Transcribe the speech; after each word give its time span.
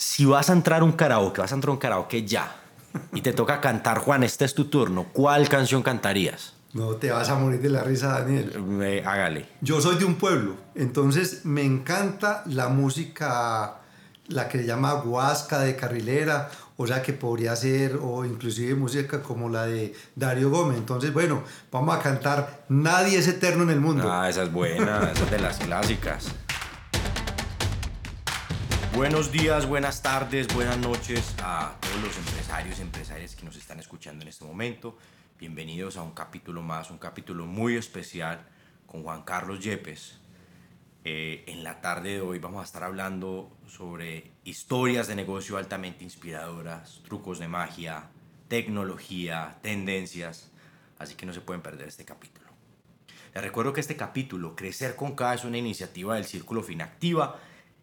si 0.00 0.24
vas 0.24 0.48
a 0.48 0.54
entrar 0.54 0.80
a 0.80 0.84
un 0.84 0.92
karaoke, 0.92 1.42
vas 1.42 1.52
a 1.52 1.54
entrar 1.54 1.68
a 1.68 1.72
un 1.72 1.78
karaoke 1.78 2.24
ya, 2.24 2.56
y 3.12 3.20
te 3.20 3.34
toca 3.34 3.60
cantar, 3.60 3.98
Juan, 3.98 4.22
este 4.22 4.46
es 4.46 4.54
tu 4.54 4.64
turno, 4.64 5.08
¿cuál 5.12 5.46
canción 5.50 5.82
cantarías? 5.82 6.54
No 6.72 6.96
te 6.96 7.10
vas 7.10 7.28
a 7.28 7.34
morir 7.34 7.60
de 7.60 7.68
la 7.68 7.82
risa, 7.82 8.20
Daniel. 8.20 9.02
Hágale. 9.04 9.46
Yo 9.60 9.78
soy 9.82 9.96
de 9.96 10.06
un 10.06 10.14
pueblo, 10.14 10.54
entonces 10.74 11.44
me 11.44 11.64
encanta 11.64 12.42
la 12.46 12.68
música, 12.68 13.80
la 14.28 14.48
que 14.48 14.60
se 14.60 14.66
llama 14.66 15.02
huasca 15.02 15.58
de 15.58 15.76
carrilera, 15.76 16.48
o 16.78 16.86
sea 16.86 17.02
que 17.02 17.12
podría 17.12 17.54
ser, 17.54 17.98
o 18.00 18.24
inclusive 18.24 18.74
música 18.76 19.20
como 19.20 19.50
la 19.50 19.66
de 19.66 19.94
Dario 20.16 20.48
Gómez. 20.48 20.78
Entonces, 20.78 21.12
bueno, 21.12 21.42
vamos 21.70 21.94
a 21.94 22.00
cantar 22.00 22.64
Nadie 22.70 23.18
es 23.18 23.28
eterno 23.28 23.64
en 23.64 23.70
el 23.70 23.80
mundo. 23.82 24.10
Ah, 24.10 24.30
esa 24.30 24.44
es 24.44 24.50
buena, 24.50 25.10
esa 25.12 25.24
es 25.24 25.30
de 25.30 25.38
las 25.40 25.58
clásicas. 25.58 26.28
Buenos 29.00 29.32
días, 29.32 29.66
buenas 29.66 30.02
tardes, 30.02 30.46
buenas 30.48 30.76
noches 30.76 31.34
a 31.42 31.74
todos 31.80 32.02
los 32.02 32.18
empresarios 32.18 32.78
y 32.78 32.82
empresarias 32.82 33.34
que 33.34 33.46
nos 33.46 33.56
están 33.56 33.80
escuchando 33.80 34.20
en 34.20 34.28
este 34.28 34.44
momento. 34.44 34.98
Bienvenidos 35.38 35.96
a 35.96 36.02
un 36.02 36.10
capítulo 36.10 36.60
más, 36.60 36.90
un 36.90 36.98
capítulo 36.98 37.46
muy 37.46 37.76
especial 37.76 38.46
con 38.84 39.02
Juan 39.02 39.22
Carlos 39.22 39.60
Yepes. 39.60 40.20
Eh, 41.04 41.44
en 41.46 41.64
la 41.64 41.80
tarde 41.80 42.16
de 42.16 42.20
hoy 42.20 42.40
vamos 42.40 42.60
a 42.60 42.64
estar 42.64 42.84
hablando 42.84 43.50
sobre 43.66 44.32
historias 44.44 45.08
de 45.08 45.16
negocio 45.16 45.56
altamente 45.56 46.04
inspiradoras, 46.04 47.00
trucos 47.02 47.38
de 47.38 47.48
magia, 47.48 48.10
tecnología, 48.48 49.56
tendencias, 49.62 50.50
así 50.98 51.14
que 51.14 51.24
no 51.24 51.32
se 51.32 51.40
pueden 51.40 51.62
perder 51.62 51.88
este 51.88 52.04
capítulo. 52.04 52.50
Les 53.32 53.42
recuerdo 53.42 53.72
que 53.72 53.80
este 53.80 53.96
capítulo, 53.96 54.54
Crecer 54.54 54.94
con 54.94 55.14
K, 55.14 55.32
es 55.32 55.44
una 55.44 55.56
iniciativa 55.56 56.16
del 56.16 56.26
Círculo 56.26 56.62
Finactiva 56.62 57.40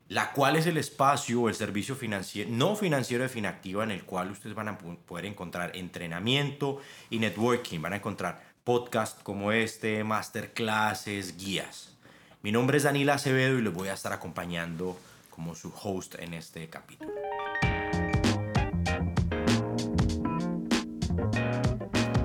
la 0.09 0.31
cual 0.31 0.55
es 0.55 0.65
el 0.67 0.77
espacio 0.77 1.41
o 1.41 1.49
el 1.49 1.55
servicio 1.55 1.95
financiero, 1.95 2.49
no 2.51 2.75
financiero 2.75 3.23
de 3.23 3.29
Finactiva 3.29 3.83
en 3.83 3.91
el 3.91 4.03
cual 4.03 4.31
ustedes 4.31 4.55
van 4.55 4.69
a 4.69 4.77
poder 4.77 5.25
encontrar 5.25 5.75
entrenamiento 5.75 6.79
y 7.09 7.19
networking, 7.19 7.81
van 7.81 7.93
a 7.93 7.97
encontrar 7.97 8.41
podcasts 8.63 9.21
como 9.21 9.51
este, 9.51 10.03
masterclasses, 10.03 11.37
guías. 11.37 11.93
Mi 12.41 12.51
nombre 12.51 12.77
es 12.77 12.83
Daniel 12.83 13.09
Acevedo 13.09 13.59
y 13.59 13.61
les 13.61 13.73
voy 13.73 13.89
a 13.89 13.93
estar 13.93 14.13
acompañando 14.13 14.97
como 15.29 15.55
su 15.55 15.73
host 15.83 16.15
en 16.19 16.33
este 16.33 16.69
capítulo. 16.69 17.11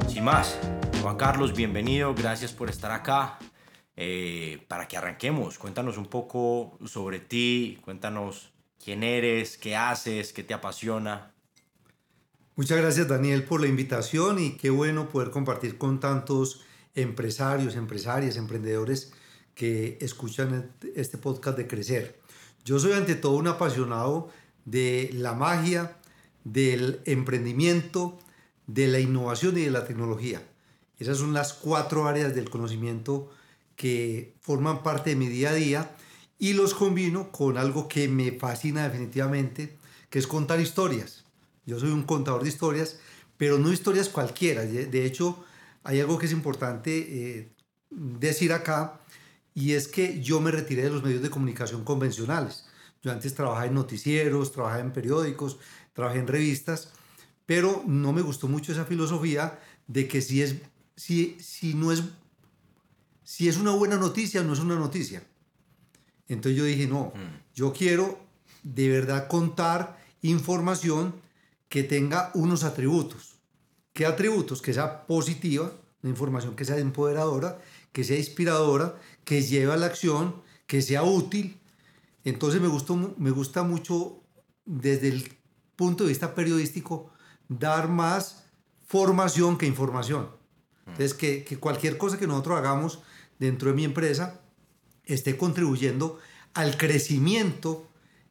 Sin 0.09 0.25
más, 0.25 0.57
Juan 1.03 1.17
Carlos, 1.17 1.53
bienvenido, 1.55 2.15
gracias 2.15 2.53
por 2.53 2.71
estar 2.71 2.93
acá. 2.93 3.39
Eh, 4.05 4.65
para 4.67 4.89
que 4.89 4.97
arranquemos, 4.97 5.59
cuéntanos 5.59 5.97
un 5.97 6.07
poco 6.07 6.77
sobre 6.87 7.21
ti, 7.21 7.79
cuéntanos 7.85 8.51
quién 8.83 9.05
eres, 9.05 9.57
qué 9.57 9.77
haces, 9.77 10.33
qué 10.33 10.43
te 10.43 10.55
apasiona. 10.55 11.33
Muchas 12.57 12.79
gracias 12.79 13.07
Daniel 13.07 13.45
por 13.45 13.61
la 13.61 13.69
invitación 13.69 14.41
y 14.41 14.57
qué 14.57 14.71
bueno 14.71 15.09
poder 15.09 15.31
compartir 15.31 15.79
con 15.79 16.01
tantos 16.01 16.63
empresarios, 16.97 17.77
empresarias, 17.77 18.37
emprendedores 18.37 19.13
que 19.55 19.99
escuchan 20.01 20.73
este 20.97 21.17
podcast 21.17 21.57
de 21.57 21.69
Crecer. 21.69 22.19
Yo 22.65 22.81
soy 22.81 22.95
ante 22.95 23.15
todo 23.15 23.37
un 23.37 23.47
apasionado 23.47 24.31
de 24.65 25.11
la 25.13 25.35
magia, 25.35 25.97
del 26.43 27.03
emprendimiento, 27.05 28.19
de 28.67 28.89
la 28.89 28.99
innovación 28.99 29.57
y 29.59 29.61
de 29.61 29.71
la 29.71 29.85
tecnología. 29.85 30.43
Esas 30.99 31.19
son 31.19 31.33
las 31.33 31.53
cuatro 31.53 32.09
áreas 32.09 32.35
del 32.35 32.51
conocimiento 32.51 33.31
que 33.77 34.35
forman 34.41 34.83
parte 34.83 35.11
de 35.11 35.17
mi 35.17 35.29
día 35.29 35.51
a 35.51 35.55
día 35.55 35.97
y 36.39 36.55
los 36.55 36.75
combino 36.75 37.31
con 37.31 37.57
algo 37.57 37.89
que 37.89 38.09
me 38.09 38.33
fascina 38.33 38.89
definitivamente, 38.89 39.77
que 40.11 40.19
es 40.19 40.27
contar 40.27 40.61
historias. 40.61 41.25
Yo 41.67 41.79
soy 41.79 41.91
un 41.91 42.03
contador 42.03 42.43
de 42.43 42.49
historias, 42.49 42.99
pero 43.37 43.59
no 43.59 43.73
historias 43.73 44.09
cualquiera. 44.09 44.63
De 44.63 45.07
hecho, 45.07 45.45
hay 45.85 46.01
algo 46.01 46.19
que 46.19 46.27
es 46.27 46.33
importante 46.33 46.91
eh, 46.99 47.53
decir 47.91 48.53
acá, 48.53 49.01
y 49.55 49.73
es 49.73 49.89
que 49.89 50.21
yo 50.21 50.41
me 50.41 50.51
retiré 50.51 50.83
de 50.83 50.91
los 50.91 51.03
medios 51.03 51.23
de 51.23 51.31
comunicación 51.31 51.85
convencionales. 51.85 52.65
Yo 53.03 53.13
antes 53.13 53.35
trabajaba 53.35 53.67
en 53.67 53.75
noticieros, 53.75 54.53
trabajaba 54.53 54.81
en 54.81 54.93
periódicos, 54.93 55.59
trabajé 55.93 56.21
en 56.21 56.27
revistas, 56.27 56.93
pero 57.47 57.83
no 57.87 58.13
me 58.13 58.23
gustó 58.23 58.49
mucho 58.49 58.73
esa 58.73 58.85
filosofía 58.85 59.59
de 59.87 60.09
que 60.09 60.23
si, 60.23 60.43
es, 60.43 60.57
si, 60.97 61.37
si 61.41 61.75
no 61.75 61.93
es 61.93 62.03
si 63.33 63.49
es 63.49 63.57
una 63.57 63.71
buena 63.71 63.97
noticia 63.97 64.43
o 64.43 64.45
no 64.45 64.53
es 64.53 64.59
una 64.59 64.77
noticia. 64.77 65.23
Entonces 66.29 66.55
yo 66.55 66.67
dije, 66.67 66.87
no, 66.87 67.15
mm. 67.15 67.55
yo 67.55 67.73
quiero 67.73 68.21
de 68.63 68.91
verdad 68.91 69.27
contar 69.27 69.99
información 70.21 71.15
que 71.71 71.83
tenga 71.83 72.31
unos 72.35 72.63
atributos. 72.63 73.37
¿Qué 73.95 74.05
atributos? 74.05 74.61
Que 74.61 74.75
sea 74.75 75.07
positiva, 75.07 75.73
una 76.03 76.11
información 76.11 76.55
que 76.55 76.67
sea 76.67 76.77
empoderadora, 76.77 77.59
que 77.91 78.05
sea 78.05 78.19
inspiradora, 78.19 79.01
que 79.25 79.41
lleve 79.41 79.73
a 79.73 79.79
la 79.79 79.87
acción, 79.87 80.43
que 80.67 80.83
sea 80.83 81.03
útil. 81.03 81.59
Entonces 82.25 82.61
me, 82.61 82.69
gustó, 82.69 83.15
me 83.17 83.31
gusta 83.31 83.63
mucho 83.63 84.21
desde 84.67 85.09
el 85.09 85.39
punto 85.75 86.05
de 86.05 86.11
vista 86.11 86.35
periodístico 86.35 87.11
dar 87.49 87.89
más 87.89 88.45
formación 88.87 89.57
que 89.57 89.65
información. 89.65 90.25
Mm. 90.85 90.91
Entonces 90.91 91.15
que, 91.15 91.45
que 91.45 91.57
cualquier 91.57 91.97
cosa 91.97 92.19
que 92.19 92.27
nosotros 92.27 92.59
hagamos 92.59 93.03
dentro 93.43 93.71
de 93.71 93.75
mi 93.75 93.85
empresa 93.85 94.41
esté 95.05 95.37
contribuyendo 95.37 96.21
al 96.55 96.77
crecimiento 96.77 97.89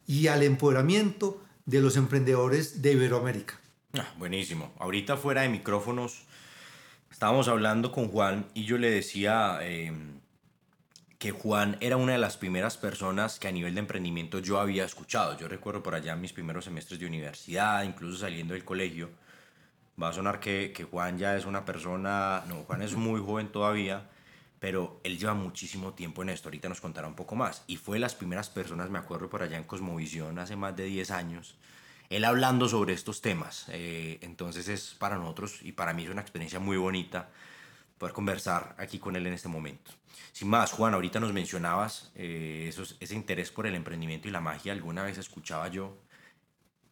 y 0.07 0.27
al 0.27 0.41
empoderamiento 0.41 1.43
de 1.65 1.81
los 1.81 1.97
emprendedores 1.97 2.81
de 2.81 2.93
Iberoamérica. 2.93 3.59
Ah, 3.93 4.07
buenísimo. 4.17 4.71
Ahorita 4.79 5.17
fuera 5.17 5.41
de 5.41 5.49
micrófonos 5.49 6.23
estábamos 7.11 7.49
hablando 7.49 7.91
con 7.91 8.07
Juan 8.07 8.45
y 8.53 8.63
yo 8.63 8.77
le 8.77 8.89
decía 8.89 9.59
em, 9.63 10.21
que 11.19 11.31
Juan 11.31 11.75
era 11.81 11.97
una 11.97 12.13
de 12.13 12.17
las 12.17 12.37
primeras 12.37 12.77
personas 12.77 13.37
que 13.37 13.49
a 13.49 13.51
nivel 13.51 13.73
de 13.73 13.81
emprendimiento 13.81 14.39
yo 14.39 14.61
había 14.61 14.85
escuchado. 14.85 15.37
Yo 15.37 15.49
recuerdo 15.49 15.83
por 15.83 15.93
allá 15.93 16.15
mis 16.15 16.31
primeros 16.31 16.63
semestres 16.63 17.01
de 17.01 17.05
universidad, 17.05 17.83
incluso 17.83 18.19
saliendo 18.19 18.53
del 18.53 18.63
colegio. 18.63 19.09
Va 20.01 20.07
a 20.07 20.13
sonar 20.13 20.39
que, 20.39 20.71
que 20.73 20.85
Juan 20.85 21.17
ya 21.17 21.35
es 21.35 21.45
una 21.45 21.65
persona, 21.65 22.43
no, 22.47 22.63
Juan 22.63 22.81
es 22.81 22.95
muy 22.95 23.19
joven 23.19 23.49
todavía, 23.49 24.09
pero 24.61 25.01
él 25.03 25.17
lleva 25.17 25.33
muchísimo 25.33 25.95
tiempo 25.95 26.21
en 26.21 26.29
esto, 26.29 26.47
ahorita 26.47 26.69
nos 26.69 26.81
contará 26.81 27.07
un 27.07 27.15
poco 27.15 27.35
más. 27.35 27.63
Y 27.65 27.77
fue 27.77 27.95
de 27.95 28.01
las 28.01 28.13
primeras 28.13 28.47
personas, 28.47 28.91
me 28.91 28.99
acuerdo 28.99 29.27
por 29.27 29.41
allá 29.41 29.57
en 29.57 29.63
Cosmovisión 29.63 30.37
hace 30.37 30.55
más 30.55 30.75
de 30.75 30.83
10 30.85 31.09
años, 31.09 31.55
él 32.11 32.23
hablando 32.25 32.69
sobre 32.69 32.93
estos 32.93 33.21
temas. 33.21 33.65
Eh, 33.69 34.19
entonces 34.21 34.67
es 34.67 34.93
para 34.99 35.17
nosotros 35.17 35.61
y 35.63 35.71
para 35.71 35.93
mí 35.93 36.03
es 36.03 36.11
una 36.11 36.21
experiencia 36.21 36.59
muy 36.59 36.77
bonita 36.77 37.31
poder 37.97 38.13
conversar 38.13 38.75
aquí 38.77 38.99
con 38.99 39.15
él 39.15 39.25
en 39.25 39.33
este 39.33 39.47
momento. 39.47 39.93
Sin 40.31 40.47
más, 40.47 40.71
Juan, 40.73 40.93
ahorita 40.93 41.19
nos 41.19 41.33
mencionabas 41.33 42.11
eh, 42.13 42.71
ese 42.99 43.15
interés 43.15 43.49
por 43.49 43.65
el 43.65 43.73
emprendimiento 43.73 44.27
y 44.27 44.31
la 44.31 44.41
magia. 44.41 44.73
Alguna 44.73 45.01
vez 45.01 45.17
escuchaba 45.17 45.69
yo 45.69 45.97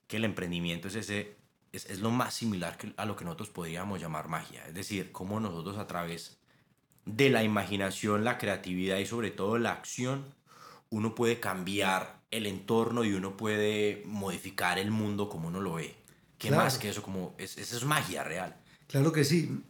que 0.07 0.17
el 0.17 0.25
emprendimiento 0.25 0.87
es, 0.87 0.95
ese, 0.95 1.37
es, 1.71 1.85
es 1.85 1.99
lo 1.99 2.09
más 2.09 2.33
similar 2.33 2.79
a 2.97 3.05
lo 3.05 3.15
que 3.15 3.25
nosotros 3.25 3.49
podríamos 3.49 4.01
llamar 4.01 4.27
magia. 4.27 4.65
Es 4.65 4.73
decir, 4.73 5.11
cómo 5.11 5.39
nosotros 5.39 5.77
a 5.77 5.85
través 5.85 6.38
de 7.05 7.29
la 7.29 7.43
imaginación, 7.43 8.23
la 8.23 8.37
creatividad 8.37 8.97
y 8.97 9.05
sobre 9.05 9.31
todo 9.31 9.57
la 9.57 9.71
acción, 9.71 10.25
uno 10.89 11.15
puede 11.15 11.39
cambiar 11.39 12.19
el 12.31 12.45
entorno 12.45 13.03
y 13.03 13.13
uno 13.13 13.37
puede 13.37 14.03
modificar 14.05 14.77
el 14.77 14.91
mundo 14.91 15.29
como 15.29 15.47
uno 15.47 15.61
lo 15.61 15.73
ve. 15.75 15.95
¿Qué 16.37 16.51
más 16.51 16.77
que 16.77 16.89
eso? 16.89 17.03
Como, 17.03 17.35
es, 17.37 17.57
eso 17.57 17.77
es 17.77 17.83
magia 17.83 18.23
real. 18.23 18.55
Claro 18.87 19.11
que 19.11 19.25
sí. 19.25 19.61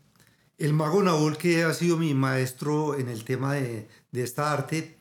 El 0.57 0.73
mago 0.73 1.01
Naúl, 1.01 1.37
que 1.37 1.63
ha 1.63 1.73
sido 1.73 1.97
mi 1.97 2.13
maestro 2.13 2.97
en 2.97 3.09
el 3.09 3.23
tema 3.23 3.53
de, 3.53 3.87
de 4.11 4.23
esta 4.23 4.51
arte, 4.51 4.97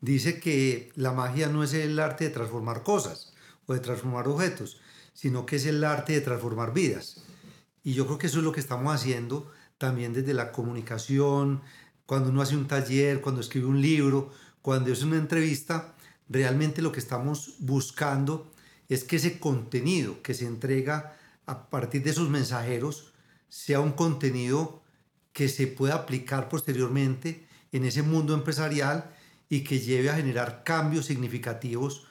dice 0.00 0.40
que 0.40 0.90
la 0.96 1.12
magia 1.12 1.48
no 1.48 1.62
es 1.62 1.74
el 1.74 1.98
arte 1.98 2.24
de 2.24 2.30
transformar 2.30 2.82
cosas 2.82 3.32
o 3.66 3.74
de 3.74 3.80
transformar 3.80 4.26
objetos, 4.26 4.80
sino 5.14 5.46
que 5.46 5.56
es 5.56 5.66
el 5.66 5.84
arte 5.84 6.14
de 6.14 6.22
transformar 6.22 6.72
vidas. 6.72 7.22
Y 7.84 7.94
yo 7.94 8.06
creo 8.06 8.18
que 8.18 8.26
eso 8.26 8.38
es 8.38 8.44
lo 8.44 8.52
que 8.52 8.60
estamos 8.60 8.94
haciendo 8.94 9.50
también 9.82 10.12
desde 10.12 10.32
la 10.32 10.52
comunicación, 10.52 11.60
cuando 12.06 12.30
uno 12.30 12.40
hace 12.40 12.56
un 12.56 12.68
taller, 12.68 13.20
cuando 13.20 13.40
escribe 13.40 13.66
un 13.66 13.82
libro, 13.82 14.30
cuando 14.62 14.92
es 14.92 15.02
una 15.02 15.16
entrevista, 15.16 15.96
realmente 16.28 16.82
lo 16.82 16.92
que 16.92 17.00
estamos 17.00 17.56
buscando 17.58 18.48
es 18.88 19.02
que 19.02 19.16
ese 19.16 19.40
contenido 19.40 20.22
que 20.22 20.34
se 20.34 20.46
entrega 20.46 21.16
a 21.46 21.68
partir 21.68 22.04
de 22.04 22.10
esos 22.10 22.30
mensajeros 22.30 23.12
sea 23.48 23.80
un 23.80 23.90
contenido 23.90 24.84
que 25.32 25.48
se 25.48 25.66
pueda 25.66 25.96
aplicar 25.96 26.48
posteriormente 26.48 27.44
en 27.72 27.84
ese 27.84 28.02
mundo 28.02 28.34
empresarial 28.34 29.10
y 29.48 29.64
que 29.64 29.80
lleve 29.80 30.10
a 30.10 30.14
generar 30.14 30.62
cambios 30.62 31.06
significativos 31.06 32.06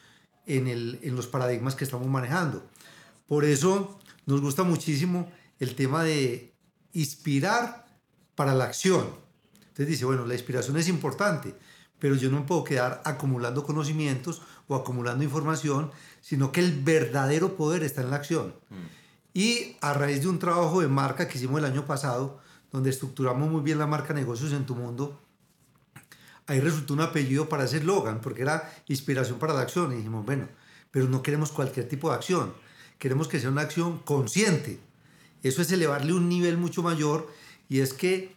en, 0.45 0.68
el, 0.68 1.00
en 1.03 1.15
los 1.15 1.27
paradigmas 1.27 1.75
que 1.75 1.85
estamos 1.85 2.07
manejando. 2.07 2.69
Por 3.27 3.45
eso 3.45 3.97
nos 4.25 4.41
gusta 4.41 4.63
muchísimo 4.63 5.31
el 5.59 5.73
tema 5.75 6.03
de 6.03 6.50
inspirar 6.93 7.85
para 8.35 8.53
la 8.53 8.65
acción. 8.65 9.07
Entonces 9.59 9.88
dice, 9.88 10.05
bueno, 10.05 10.25
la 10.25 10.33
inspiración 10.33 10.77
es 10.77 10.88
importante, 10.88 11.55
pero 11.99 12.15
yo 12.15 12.29
no 12.29 12.39
me 12.41 12.45
puedo 12.45 12.63
quedar 12.63 13.01
acumulando 13.05 13.63
conocimientos 13.63 14.41
o 14.67 14.75
acumulando 14.75 15.23
información, 15.23 15.91
sino 16.21 16.51
que 16.51 16.61
el 16.61 16.81
verdadero 16.81 17.55
poder 17.55 17.83
está 17.83 18.01
en 18.01 18.09
la 18.09 18.17
acción. 18.17 18.55
Mm. 18.69 18.75
Y 19.33 19.77
a 19.81 19.93
raíz 19.93 20.21
de 20.21 20.27
un 20.27 20.39
trabajo 20.39 20.81
de 20.81 20.88
marca 20.88 21.27
que 21.27 21.38
hicimos 21.38 21.59
el 21.59 21.65
año 21.65 21.85
pasado, 21.85 22.39
donde 22.71 22.89
estructuramos 22.89 23.49
muy 23.49 23.61
bien 23.61 23.79
la 23.79 23.87
marca 23.87 24.13
Negocios 24.13 24.51
en 24.53 24.65
tu 24.65 24.75
Mundo, 24.75 25.19
ahí 26.47 26.59
resultó 26.59 26.94
un 26.94 27.01
apellido 27.01 27.47
para 27.47 27.65
ese 27.65 27.77
eslogan, 27.77 28.19
porque 28.19 28.41
era 28.41 28.73
inspiración 28.87 29.39
para 29.39 29.53
la 29.53 29.61
acción. 29.61 29.94
Y 29.94 29.97
dijimos, 29.97 30.25
bueno, 30.25 30.47
pero 30.89 31.07
no 31.07 31.21
queremos 31.21 31.51
cualquier 31.51 31.87
tipo 31.87 32.09
de 32.09 32.15
acción, 32.15 32.53
queremos 32.99 33.27
que 33.27 33.39
sea 33.39 33.49
una 33.49 33.61
acción 33.61 33.99
consciente. 33.99 34.79
Eso 35.43 35.61
es 35.61 35.71
elevarle 35.71 36.13
un 36.13 36.29
nivel 36.29 36.57
mucho 36.57 36.83
mayor 36.83 37.31
y 37.69 37.79
es 37.79 37.93
que 37.93 38.33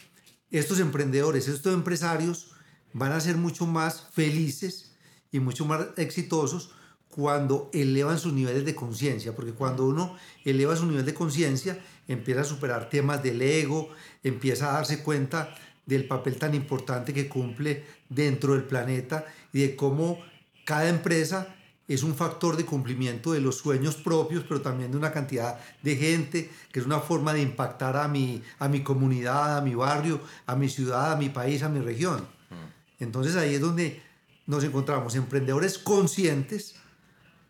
estos 0.50 0.78
emprendedores, 0.80 1.48
estos 1.48 1.74
empresarios 1.74 2.52
van 2.92 3.12
a 3.12 3.20
ser 3.20 3.36
mucho 3.36 3.66
más 3.66 4.08
felices 4.12 4.94
y 5.32 5.40
mucho 5.40 5.66
más 5.66 5.86
exitosos 5.96 6.70
cuando 7.08 7.70
elevan 7.72 8.18
sus 8.18 8.32
niveles 8.32 8.64
de 8.64 8.74
conciencia, 8.74 9.34
porque 9.34 9.52
cuando 9.52 9.86
uno 9.86 10.16
eleva 10.44 10.76
su 10.76 10.86
nivel 10.86 11.04
de 11.04 11.14
conciencia, 11.14 11.78
empieza 12.08 12.40
a 12.40 12.44
superar 12.44 12.88
temas 12.88 13.22
del 13.22 13.40
ego, 13.40 13.90
empieza 14.22 14.70
a 14.70 14.74
darse 14.74 15.02
cuenta 15.02 15.54
del 15.86 16.08
papel 16.08 16.36
tan 16.36 16.54
importante 16.54 17.12
que 17.12 17.28
cumple 17.28 17.84
dentro 18.08 18.54
del 18.54 18.64
planeta 18.64 19.26
y 19.52 19.60
de 19.60 19.76
cómo 19.76 20.18
cada 20.64 20.88
empresa 20.88 21.54
es 21.86 22.02
un 22.02 22.14
factor 22.14 22.56
de 22.56 22.64
cumplimiento 22.64 23.32
de 23.32 23.40
los 23.40 23.58
sueños 23.58 23.96
propios, 23.96 24.44
pero 24.48 24.60
también 24.60 24.90
de 24.90 24.96
una 24.96 25.12
cantidad 25.12 25.58
de 25.82 25.96
gente, 25.96 26.50
que 26.72 26.80
es 26.80 26.86
una 26.86 27.00
forma 27.00 27.34
de 27.34 27.42
impactar 27.42 27.96
a 27.96 28.08
mi, 28.08 28.42
a 28.58 28.68
mi 28.68 28.82
comunidad, 28.82 29.58
a 29.58 29.60
mi 29.60 29.74
barrio, 29.74 30.20
a 30.46 30.56
mi 30.56 30.68
ciudad, 30.68 31.12
a 31.12 31.16
mi 31.16 31.28
país, 31.28 31.62
a 31.62 31.68
mi 31.68 31.80
región. 31.80 32.20
Mm. 32.50 33.02
Entonces 33.02 33.36
ahí 33.36 33.54
es 33.54 33.60
donde 33.60 34.02
nos 34.46 34.64
encontramos 34.64 35.14
emprendedores 35.14 35.78
conscientes 35.78 36.76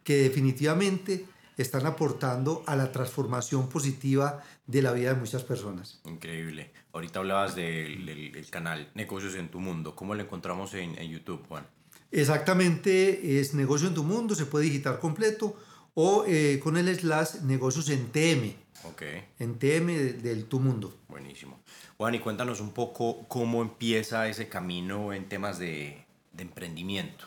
que 0.02 0.16
definitivamente 0.16 1.26
están 1.56 1.86
aportando 1.86 2.64
a 2.66 2.75
la 2.75 2.90
transformación 2.90 3.69
positiva 3.69 4.42
de 4.66 4.82
la 4.82 4.92
vida 4.92 5.14
de 5.14 5.20
muchas 5.20 5.44
personas. 5.44 6.00
Increíble. 6.04 6.72
Ahorita 6.92 7.20
hablabas 7.20 7.54
del, 7.54 8.46
canal 8.50 8.90
Negocios 8.94 9.36
en 9.36 9.48
tu 9.48 9.60
Mundo. 9.60 9.94
¿Cómo 9.94 10.14
lo 10.14 10.22
encontramos 10.22 10.75
en, 10.75 10.98
en 10.98 11.10
YouTube, 11.10 11.46
Juan? 11.46 11.66
Exactamente, 12.14 13.40
es 13.40 13.55
negocio 13.55 13.88
en 13.88 13.94
tu 13.94 14.05
mundo, 14.05 14.37
se 14.37 14.46
puede 14.46 14.66
digitar 14.66 15.00
completo 15.00 15.56
o 15.94 16.25
eh, 16.28 16.61
con 16.62 16.76
el 16.76 16.87
slash 16.96 17.40
negocios 17.43 17.88
en 17.88 18.06
TM. 18.06 18.55
Ok. 18.84 19.02
En 19.40 19.58
TM 19.58 20.22
del 20.22 20.44
tu 20.44 20.61
mundo. 20.61 20.94
Buenísimo. 21.08 21.58
Juan, 21.96 22.14
y 22.14 22.20
cuéntanos 22.20 22.61
un 22.61 22.70
poco 22.70 23.26
cómo 23.26 23.62
empieza 23.62 24.28
ese 24.28 24.49
camino 24.49 25.12
en 25.12 25.28
temas 25.28 25.58
de, 25.58 26.06
de 26.32 26.43
emprendimiento. 26.44 27.25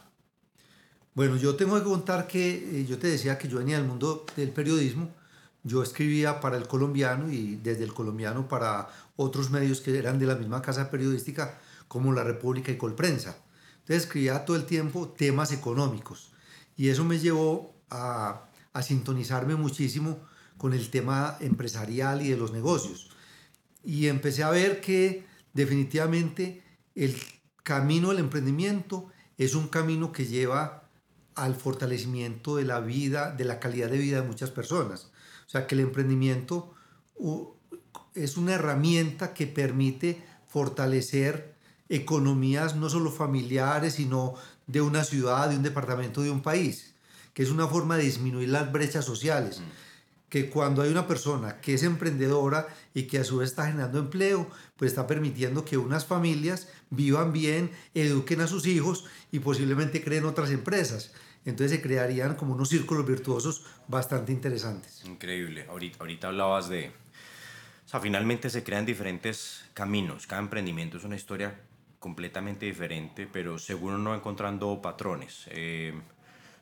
Bueno, 1.14 1.36
yo 1.36 1.58
tengo 1.58 1.78
que 1.78 1.84
contar 1.84 2.26
que 2.26 2.54
eh, 2.54 2.86
yo 2.88 2.98
te 2.98 3.08
decía 3.08 3.38
que 3.38 3.50
yo 3.50 3.58
venía 3.58 3.78
del 3.78 3.88
mundo 3.88 4.26
del 4.38 4.52
periodismo. 4.52 5.14
Yo 5.64 5.84
escribía 5.84 6.40
para 6.40 6.56
el 6.56 6.66
colombiano 6.66 7.30
y 7.30 7.56
desde 7.62 7.84
el 7.84 7.94
colombiano 7.94 8.48
para 8.48 8.88
otros 9.18 9.50
medios 9.50 9.82
que 9.82 9.98
eran 9.98 10.18
de 10.18 10.28
la 10.28 10.36
misma 10.36 10.62
casa 10.62 10.90
periodística 10.90 11.60
como 11.90 12.14
La 12.14 12.24
República 12.24 12.72
y 12.72 12.78
Colprensa. 12.78 13.36
Entonces 13.88 14.04
escribía 14.04 14.44
todo 14.44 14.58
el 14.58 14.66
tiempo 14.66 15.08
temas 15.08 15.54
económicos 15.54 16.34
y 16.76 16.90
eso 16.90 17.06
me 17.06 17.20
llevó 17.20 17.74
a, 17.90 18.50
a 18.74 18.82
sintonizarme 18.82 19.56
muchísimo 19.56 20.20
con 20.58 20.74
el 20.74 20.90
tema 20.90 21.38
empresarial 21.40 22.22
y 22.22 22.28
de 22.28 22.36
los 22.36 22.52
negocios. 22.52 23.12
Y 23.86 24.08
empecé 24.08 24.44
a 24.44 24.50
ver 24.50 24.82
que 24.82 25.26
definitivamente 25.54 26.64
el 26.96 27.16
camino 27.64 28.10
del 28.10 28.20
emprendimiento 28.20 29.08
es 29.38 29.56
un 29.56 29.70
camino 29.70 30.12
que 30.12 30.26
lleva 30.26 30.90
al 31.36 31.56
fortalecimiento 31.56 32.58
de 32.58 32.66
la 32.66 32.82
vida, 32.82 33.32
de 33.32 33.46
la 33.46 33.62
calidad 33.62 33.90
de 33.90 34.00
vida 34.00 34.20
de 34.20 34.28
muchas 34.28 34.52
personas. 34.52 35.12
O 35.46 35.50
sea, 35.50 35.66
que 35.66 35.76
el 35.76 35.82
emprendimiento 35.82 36.74
es 38.16 38.36
una 38.36 38.56
herramienta 38.56 39.34
que 39.34 39.48
permite 39.48 40.22
fortalecer 40.50 41.57
economías 41.90 42.76
no 42.76 42.90
solo 42.90 43.12
familiares, 43.12 43.96
sino 43.96 44.36
de 44.68 44.82
una 44.82 45.04
ciudad, 45.04 45.50
de 45.50 45.58
un 45.58 45.64
departamento, 45.64 46.22
de 46.22 46.32
un 46.32 46.42
país, 46.42 46.94
que 47.34 47.44
es 47.44 47.50
una 47.50 47.68
forma 47.68 47.98
de 47.98 48.04
disminuir 48.04 48.50
las 48.50 48.72
brechas 48.72 49.06
sociales. 49.06 49.60
Mm. 49.60 49.64
Que 50.30 50.50
cuando 50.50 50.82
hay 50.82 50.92
una 50.92 51.08
persona 51.08 51.62
que 51.62 51.74
es 51.74 51.84
emprendedora 51.84 52.68
y 52.94 53.04
que 53.04 53.20
a 53.20 53.24
su 53.24 53.38
vez 53.38 53.52
está 53.52 53.68
generando 53.68 53.98
empleo, 53.98 54.50
pues 54.76 54.92
está 54.92 55.08
permitiendo 55.08 55.64
que 55.64 55.78
unas 55.78 56.06
familias 56.06 56.68
vivan 56.90 57.32
bien, 57.32 57.72
eduquen 57.94 58.42
a 58.42 58.48
sus 58.48 58.68
hijos 58.68 59.06
y 59.32 59.40
posiblemente 59.40 60.04
creen 60.04 60.26
otras 60.26 60.50
empresas. 60.50 61.12
Entonces 61.46 61.78
se 61.78 61.82
crearían 61.82 62.36
como 62.36 62.56
unos 62.56 62.68
círculos 62.68 63.08
virtuosos 63.08 63.64
bastante 63.88 64.34
interesantes. 64.34 65.02
Increíble. 65.06 65.66
Ahorita, 65.70 65.98
ahorita 66.02 66.28
hablabas 66.28 66.68
de... 66.68 66.92
O 67.86 67.90
sea, 67.90 68.02
finalmente 68.02 68.50
se 68.50 68.66
crean 68.66 68.86
diferentes 68.86 69.64
caminos. 69.74 70.28
Cada 70.28 70.42
emprendimiento 70.42 70.98
es 70.98 71.06
una 71.06 71.16
historia 71.16 71.58
completamente 72.08 72.66
diferente, 72.66 73.28
pero 73.30 73.60
seguro 73.60 73.98
no 73.98 74.16
encontrando 74.16 74.82
patrones. 74.82 75.44
Eh, 75.52 75.94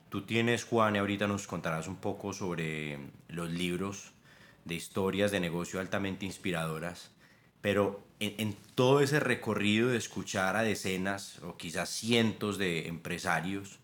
tú 0.09 0.23
tienes, 0.23 0.63
Juan, 0.63 0.95
y 0.95 0.97
ahorita 0.97 1.27
nos 1.27 1.45
contarás 1.45 1.87
un 1.87 1.97
poco 1.97 2.33
sobre 2.33 2.97
los 3.27 3.51
libros 3.51 4.11
de 4.63 4.73
historias 4.73 5.29
de 5.29 5.39
negocio 5.39 5.79
altamente 5.79 6.25
inspiradoras, 6.25 7.11
pero 7.61 8.03
en, 8.19 8.55
todo 8.73 9.01
ese 9.01 9.19
recorrido 9.19 9.89
de 9.89 9.97
escuchar 9.97 10.55
a 10.55 10.63
decenas 10.63 11.37
o 11.43 11.57
quizás 11.57 11.89
cientos 11.89 12.57
de 12.57 12.87
empresarios, 12.87 13.77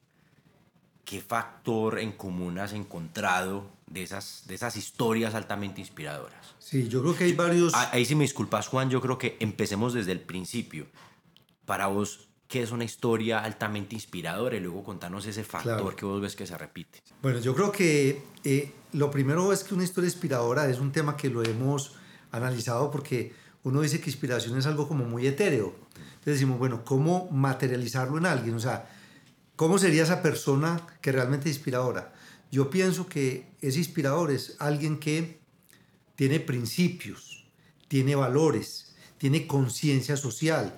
¿qué 1.05 1.21
factor 1.21 1.99
en 1.99 2.11
común 2.11 2.57
has 2.57 2.73
encontrado 2.73 3.69
de 3.85 4.01
esas, 4.01 4.45
de 4.47 4.55
esas 4.55 4.77
historias 4.77 5.35
altamente 5.35 5.79
inspiradoras? 5.79 6.55
Sí, 6.57 6.87
yo 6.87 7.03
creo 7.03 7.15
que 7.15 7.25
hay 7.25 7.33
varios... 7.33 7.75
Ah, 7.75 7.91
ahí 7.93 8.03
si 8.03 8.15
me 8.15 8.23
disculpas, 8.23 8.67
Juan, 8.67 8.89
yo 8.89 8.99
creo 8.99 9.19
que 9.19 9.37
empecemos 9.39 9.93
desde 9.93 10.11
el 10.11 10.21
principio 10.21 10.87
para 11.71 11.87
vos, 11.87 12.27
¿qué 12.49 12.63
es 12.63 12.71
una 12.71 12.83
historia 12.83 13.39
altamente 13.39 13.95
inspiradora? 13.95 14.57
Y 14.57 14.59
luego 14.59 14.83
contanos 14.83 15.25
ese 15.25 15.45
factor 15.45 15.95
que 15.95 16.03
vos 16.03 16.19
ves 16.19 16.35
que 16.35 16.45
se 16.45 16.57
repite. 16.57 16.99
Bueno, 17.21 17.39
yo 17.39 17.55
creo 17.55 17.71
que 17.71 18.23
eh, 18.43 18.73
lo 18.91 19.09
primero 19.09 19.53
es 19.53 19.63
que 19.63 19.73
una 19.73 19.85
historia 19.85 20.09
inspiradora 20.09 20.69
es 20.69 20.79
un 20.79 20.91
tema 20.91 21.15
que 21.15 21.29
lo 21.29 21.41
hemos 21.43 21.93
analizado 22.29 22.91
porque 22.91 23.31
uno 23.63 23.79
dice 23.79 24.01
que 24.01 24.09
inspiración 24.09 24.57
es 24.57 24.65
algo 24.65 24.89
como 24.89 25.05
muy 25.05 25.25
etéreo. 25.25 25.73
Entonces 25.95 26.33
decimos, 26.33 26.59
bueno, 26.59 26.83
¿cómo 26.83 27.29
materializarlo 27.31 28.17
en 28.17 28.25
alguien? 28.25 28.53
O 28.55 28.59
sea, 28.59 28.89
¿cómo 29.55 29.77
sería 29.77 30.03
esa 30.03 30.21
persona 30.21 30.85
que 30.99 31.13
realmente 31.13 31.49
es 31.49 31.55
inspiradora? 31.55 32.13
Yo 32.51 32.69
pienso 32.69 33.07
que 33.07 33.47
ese 33.61 33.77
inspirador 33.77 34.29
es 34.29 34.57
alguien 34.59 34.99
que 34.99 35.39
tiene 36.17 36.41
principios, 36.41 37.45
tiene 37.87 38.15
valores, 38.15 38.93
tiene 39.17 39.47
conciencia 39.47 40.17
social, 40.17 40.77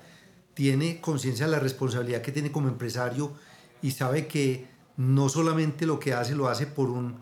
tiene 0.54 1.02
conciencia 1.02 1.46
de 1.46 1.52
la 1.52 1.60
responsabilidad 1.60 2.22
que 2.22 2.32
tiene 2.32 2.52
como 2.52 2.68
empresario 2.68 3.34
y 3.82 3.92
sabe 3.92 4.28
que 4.28 4.68
no 4.98 5.30
solamente 5.30 5.86
lo 5.86 6.00
que 6.00 6.14
hace 6.14 6.36
lo 6.36 6.48
hace 6.48 6.68
por 6.68 6.90
un, 6.90 7.18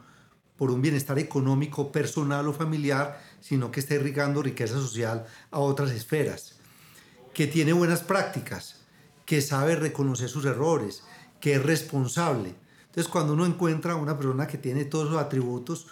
por 0.57 0.71
un 0.71 0.81
bienestar 0.81 1.17
económico, 1.19 1.91
personal 1.91 2.47
o 2.47 2.53
familiar, 2.53 3.21
sino 3.39 3.71
que 3.71 3.79
está 3.79 3.95
irrigando 3.95 4.43
riqueza 4.43 4.75
social 4.75 5.25
a 5.49 5.59
otras 5.59 5.91
esferas, 5.91 6.55
que 7.33 7.47
tiene 7.47 7.73
buenas 7.73 8.01
prácticas, 8.01 8.81
que 9.25 9.41
sabe 9.41 9.75
reconocer 9.75 10.29
sus 10.29 10.45
errores, 10.45 11.03
que 11.39 11.55
es 11.55 11.63
responsable. 11.63 12.53
Entonces 12.87 13.07
cuando 13.07 13.33
uno 13.33 13.45
encuentra 13.45 13.93
a 13.93 13.95
una 13.95 14.17
persona 14.17 14.47
que 14.47 14.57
tiene 14.57 14.85
todos 14.85 15.07
esos 15.07 15.21
atributos, 15.21 15.87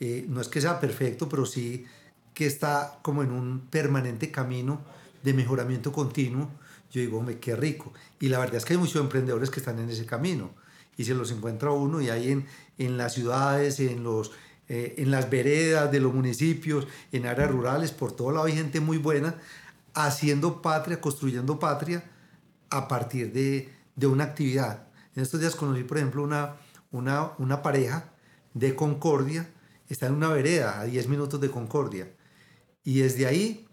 eh, 0.00 0.26
no 0.28 0.40
es 0.40 0.48
que 0.48 0.60
sea 0.60 0.80
perfecto, 0.80 1.28
pero 1.28 1.46
sí 1.46 1.86
que 2.34 2.46
está 2.46 2.98
como 3.02 3.22
en 3.22 3.30
un 3.30 3.68
permanente 3.70 4.30
camino 4.30 4.80
de 5.22 5.34
mejoramiento 5.34 5.92
continuo, 5.92 6.50
yo 6.90 7.00
digo, 7.00 7.18
hombre, 7.18 7.38
qué 7.38 7.56
rico. 7.56 7.92
Y 8.18 8.28
la 8.28 8.38
verdad 8.38 8.56
es 8.56 8.64
que 8.64 8.74
hay 8.74 8.78
muchos 8.78 9.00
emprendedores 9.00 9.50
que 9.50 9.60
están 9.60 9.78
en 9.78 9.88
ese 9.90 10.06
camino 10.06 10.50
y 10.96 11.04
se 11.04 11.14
los 11.14 11.30
encuentra 11.30 11.70
uno 11.70 12.00
y 12.00 12.10
hay 12.10 12.30
en, 12.30 12.46
en 12.78 12.96
las 12.96 13.14
ciudades, 13.14 13.80
en, 13.80 14.02
los, 14.02 14.32
eh, 14.68 14.96
en 14.98 15.10
las 15.10 15.30
veredas 15.30 15.90
de 15.90 16.00
los 16.00 16.12
municipios, 16.12 16.86
en 17.12 17.26
áreas 17.26 17.50
rurales, 17.50 17.92
por 17.92 18.12
todo 18.12 18.32
lado 18.32 18.46
hay 18.46 18.54
gente 18.54 18.80
muy 18.80 18.98
buena 18.98 19.36
haciendo 19.94 20.62
patria, 20.62 21.00
construyendo 21.00 21.58
patria 21.58 22.04
a 22.70 22.88
partir 22.88 23.32
de, 23.32 23.72
de 23.96 24.06
una 24.06 24.24
actividad. 24.24 24.88
En 25.14 25.22
estos 25.22 25.40
días 25.40 25.56
conocí, 25.56 25.84
por 25.84 25.98
ejemplo, 25.98 26.22
una, 26.22 26.56
una, 26.90 27.32
una 27.38 27.62
pareja 27.62 28.12
de 28.54 28.74
Concordia, 28.74 29.48
está 29.88 30.06
en 30.06 30.14
una 30.14 30.28
vereda 30.28 30.80
a 30.80 30.84
10 30.84 31.08
minutos 31.08 31.40
de 31.40 31.50
Concordia. 31.50 32.12
Y 32.84 33.00
desde 33.00 33.26
ahí 33.26 33.68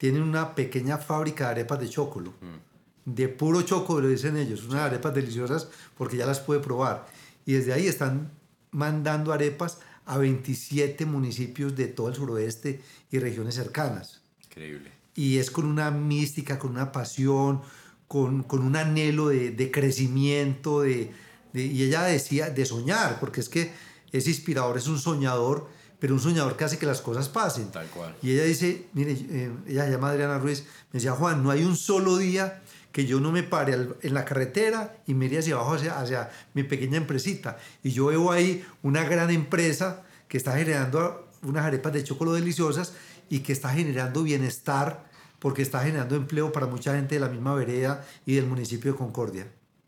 tienen 0.00 0.22
una 0.22 0.54
pequeña 0.54 0.96
fábrica 0.96 1.44
de 1.44 1.50
arepas 1.50 1.78
de 1.78 1.90
chocolo. 1.90 2.30
Mm. 2.40 3.14
De 3.14 3.28
puro 3.28 3.60
choco, 3.60 4.00
lo 4.00 4.08
dicen 4.08 4.38
ellos. 4.38 4.64
Unas 4.64 4.80
arepas 4.80 5.14
deliciosas 5.14 5.68
porque 5.98 6.16
ya 6.16 6.24
las 6.24 6.40
puede 6.40 6.60
probar. 6.60 7.06
Y 7.44 7.52
desde 7.52 7.74
ahí 7.74 7.86
están 7.86 8.30
mandando 8.70 9.30
arepas 9.30 9.80
a 10.06 10.16
27 10.16 11.04
municipios 11.04 11.76
de 11.76 11.86
todo 11.88 12.08
el 12.08 12.14
suroeste 12.14 12.80
y 13.10 13.18
regiones 13.18 13.56
cercanas. 13.56 14.22
Increíble. 14.42 14.90
Y 15.14 15.36
es 15.36 15.50
con 15.50 15.66
una 15.66 15.90
mística, 15.90 16.58
con 16.58 16.70
una 16.70 16.92
pasión, 16.92 17.60
con, 18.08 18.42
con 18.44 18.62
un 18.62 18.76
anhelo 18.76 19.28
de, 19.28 19.50
de 19.50 19.70
crecimiento, 19.70 20.80
de, 20.80 21.12
y 21.52 21.82
ella 21.82 22.04
decía 22.04 22.48
de 22.48 22.64
soñar, 22.64 23.20
porque 23.20 23.42
es 23.42 23.50
que 23.50 23.70
es 24.12 24.26
inspirador, 24.26 24.78
es 24.78 24.86
un 24.86 24.98
soñador, 24.98 25.68
pero 26.00 26.14
un 26.14 26.20
soñador 26.20 26.56
que 26.56 26.64
hace 26.64 26.78
que 26.78 26.86
las 26.86 27.00
cosas 27.00 27.28
pasen. 27.28 27.70
Tal 27.70 27.86
cual. 27.88 28.16
Y 28.22 28.32
ella 28.32 28.44
dice, 28.44 28.86
mire, 28.94 29.12
eh, 29.12 29.52
ella 29.68 29.84
se 29.84 29.92
llama 29.92 30.10
Adriana 30.10 30.38
Ruiz, 30.38 30.64
me 30.92 30.98
decía, 30.98 31.12
Juan, 31.12 31.44
no 31.44 31.50
hay 31.50 31.62
un 31.62 31.76
solo 31.76 32.16
día 32.16 32.62
que 32.90 33.06
yo 33.06 33.20
no 33.20 33.30
me 33.30 33.42
pare 33.42 33.74
en 34.02 34.14
la 34.14 34.24
carretera 34.24 34.96
y 35.06 35.14
mire 35.14 35.38
hacia 35.38 35.54
abajo, 35.54 35.74
hacia, 35.74 36.00
hacia 36.00 36.30
mi 36.54 36.64
pequeña 36.64 36.96
empresita. 36.96 37.58
Y 37.84 37.90
yo 37.90 38.06
veo 38.06 38.32
ahí 38.32 38.64
una 38.82 39.04
gran 39.04 39.30
empresa 39.30 40.02
que 40.26 40.38
está 40.38 40.56
generando 40.56 41.28
unas 41.42 41.64
arepas 41.64 41.92
de 41.92 42.02
chocolate 42.02 42.40
deliciosas 42.40 42.94
y 43.28 43.40
que 43.40 43.52
está 43.52 43.70
generando 43.70 44.22
bienestar 44.22 45.08
porque 45.38 45.62
está 45.62 45.80
generando 45.80 46.16
empleo 46.16 46.50
para 46.52 46.66
mucha 46.66 46.94
gente 46.94 47.14
de 47.14 47.20
la 47.20 47.28
misma 47.28 47.54
vereda 47.54 48.04
y 48.26 48.34
del 48.34 48.46
municipio 48.46 48.92
de 48.92 48.98
Concordia. 48.98 49.46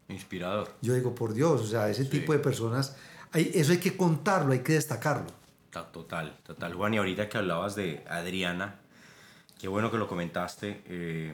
Inspirador. 0.09 0.75
Yo 0.81 0.95
digo, 0.95 1.15
por 1.15 1.35
Dios, 1.35 1.61
o 1.61 1.67
sea, 1.67 1.89
ese 1.89 2.05
tipo 2.05 2.33
de 2.33 2.39
personas, 2.39 2.97
hay, 3.33 3.51
eso 3.55 3.73
hay 3.73 3.79
que 3.79 3.97
contarlo, 3.97 4.53
hay 4.53 4.61
que 4.61 4.75
destacarlo. 4.75 5.42
Total, 5.73 6.37
total. 6.45 6.75
Juan, 6.75 6.93
y 6.93 6.99
ahorita 6.99 7.31
que 7.31 7.39
hablabas 7.39 7.75
de 7.75 8.05
Adriana, 8.07 8.77
qué 9.59 9.69
bueno 9.69 9.91
que 9.91 9.97
lo 9.97 10.07
comentaste. 10.07 10.83
Eh, 10.87 11.33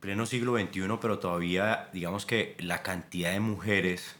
pleno 0.00 0.26
siglo 0.26 0.58
XXI, 0.58 0.98
pero 1.00 1.18
todavía, 1.18 1.88
digamos 1.94 2.26
que 2.26 2.54
la 2.58 2.82
cantidad 2.82 3.32
de 3.32 3.40
mujeres 3.40 4.16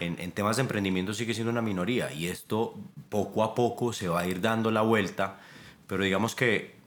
en, 0.00 0.18
en, 0.18 0.32
temas 0.32 0.56
de 0.56 0.62
emprendimiento 0.62 1.12
sigue 1.12 1.34
siendo 1.34 1.50
una 1.50 1.60
minoría 1.60 2.10
y 2.10 2.28
esto 2.28 2.74
poco 3.10 3.44
a 3.44 3.54
poco 3.54 3.92
se 3.92 4.08
va 4.08 4.20
a 4.20 4.26
ir 4.26 4.40
dando 4.40 4.70
la 4.70 4.80
vuelta, 4.80 5.40
pero 5.86 6.04
digamos 6.04 6.34
que 6.34 6.78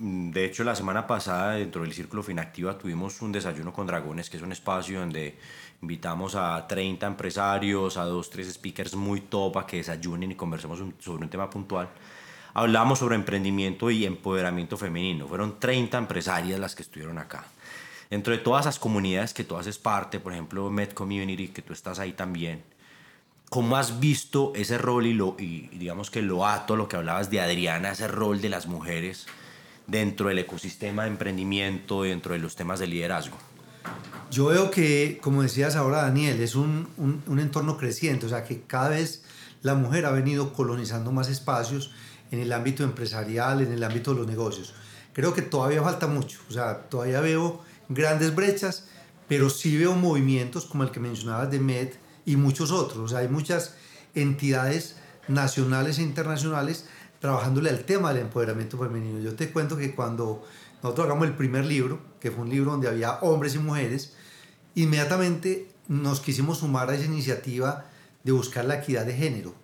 Mm, 0.00 0.30
de 0.30 0.44
hecho, 0.44 0.64
la 0.64 0.76
semana 0.76 1.06
pasada, 1.06 1.52
dentro 1.54 1.82
del 1.82 1.92
Círculo 1.92 2.22
Finactiva, 2.22 2.78
tuvimos 2.78 3.20
un 3.20 3.32
desayuno 3.32 3.72
con 3.72 3.86
dragones, 3.86 4.30
que 4.30 4.36
es 4.36 4.42
un 4.42 4.52
espacio 4.52 5.00
donde 5.00 5.38
invitamos 5.82 6.34
a 6.34 6.66
30 6.66 7.06
empresarios, 7.06 7.96
a 7.96 8.04
dos, 8.04 8.30
tres 8.30 8.52
speakers 8.52 8.94
muy 8.94 9.20
top 9.22 9.58
a 9.58 9.66
que 9.66 9.78
desayunen 9.78 10.32
y 10.32 10.34
conversemos 10.34 10.80
sobre 10.98 11.24
un 11.24 11.30
tema 11.30 11.48
puntual. 11.48 11.88
Hablamos 12.54 12.98
sobre 12.98 13.14
emprendimiento 13.14 13.90
y 13.90 14.04
empoderamiento 14.04 14.76
femenino. 14.76 15.28
Fueron 15.28 15.60
30 15.60 15.98
empresarias 15.98 16.58
las 16.58 16.74
que 16.74 16.82
estuvieron 16.82 17.18
acá. 17.18 17.44
Dentro 18.10 18.32
de 18.32 18.38
todas 18.38 18.64
esas 18.64 18.78
comunidades 18.78 19.34
que 19.34 19.44
tú 19.44 19.56
haces 19.56 19.78
parte, 19.78 20.18
por 20.18 20.32
ejemplo, 20.32 20.70
Med 20.70 20.90
Community, 20.92 21.48
que 21.48 21.62
tú 21.62 21.72
estás 21.72 21.98
ahí 21.98 22.12
también, 22.12 22.64
¿cómo 23.50 23.76
has 23.76 24.00
visto 24.00 24.52
ese 24.56 24.78
rol 24.78 25.06
y, 25.06 25.12
lo, 25.12 25.36
y 25.38 25.68
digamos 25.68 26.10
que 26.10 26.22
lo 26.22 26.46
ato, 26.46 26.74
lo 26.74 26.88
que 26.88 26.96
hablabas 26.96 27.30
de 27.30 27.40
Adriana, 27.40 27.92
ese 27.92 28.08
rol 28.08 28.40
de 28.40 28.48
las 28.48 28.66
mujeres? 28.66 29.26
dentro 29.88 30.28
del 30.28 30.38
ecosistema 30.38 31.02
de 31.02 31.08
emprendimiento, 31.08 32.02
dentro 32.02 32.34
de 32.34 32.38
los 32.38 32.54
temas 32.54 32.78
de 32.78 32.86
liderazgo? 32.86 33.36
Yo 34.30 34.46
veo 34.46 34.70
que, 34.70 35.18
como 35.22 35.42
decías 35.42 35.74
ahora 35.74 36.02
Daniel, 36.02 36.40
es 36.40 36.54
un, 36.54 36.88
un, 36.96 37.38
entorno 37.38 37.78
creciente, 37.78 38.26
o 38.26 38.28
sea 38.28 38.44
que 38.44 38.62
cada 38.62 38.90
vez 38.90 39.22
la 39.62 39.74
mujer 39.74 40.04
ha 40.04 40.10
venido 40.10 40.52
colonizando 40.52 41.12
más 41.12 41.28
espacios 41.28 41.92
en 42.30 42.40
el 42.40 42.52
ámbito 42.52 42.84
empresarial, 42.84 43.62
en 43.62 43.72
el 43.72 43.82
ámbito 43.82 44.12
de 44.12 44.18
los 44.18 44.26
negocios. 44.26 44.74
Creo 45.14 45.32
que 45.32 45.42
todavía 45.42 45.82
falta 45.82 46.06
mucho, 46.06 46.40
o 46.48 46.52
sea, 46.52 46.88
todavía 46.88 47.20
veo 47.20 47.62
grandes 47.88 48.34
brechas, 48.34 48.88
pero 49.28 49.48
sí 49.50 49.76
veo 49.76 49.94
movimientos 49.94 50.66
como 50.66 50.82
el 50.82 50.90
que 50.90 51.00
mencionabas 51.00 51.50
de 51.50 51.58
MED 51.58 51.90
y 52.26 52.36
muchos 52.36 52.70
otros. 52.70 52.98
O 52.98 53.08
sea, 53.08 53.20
hay 53.20 53.28
muchas 53.28 53.74
entidades 54.14 54.96
nacionales 55.26 55.98
e 55.98 56.02
internacionales 56.02 56.86
trabajándole 57.20 57.70
al 57.70 57.84
tema 57.84 58.12
del 58.12 58.22
empoderamiento 58.22 58.78
femenino. 58.78 59.20
Yo 59.20 59.34
te 59.34 59.50
cuento 59.50 59.76
que 59.76 59.94
cuando 59.94 60.44
nosotros 60.82 61.06
hagamos 61.06 61.26
el 61.26 61.34
primer 61.34 61.64
libro, 61.64 62.00
que 62.20 62.30
fue 62.30 62.42
un 62.42 62.50
libro 62.50 62.72
donde 62.72 62.88
había 62.88 63.18
hombres 63.20 63.54
y 63.54 63.58
mujeres, 63.58 64.14
inmediatamente 64.74 65.68
nos 65.88 66.20
quisimos 66.20 66.58
sumar 66.58 66.90
a 66.90 66.94
esa 66.94 67.06
iniciativa 67.06 67.86
de 68.24 68.32
buscar 68.32 68.64
la 68.64 68.76
equidad 68.76 69.06
de 69.06 69.14
género. 69.14 69.54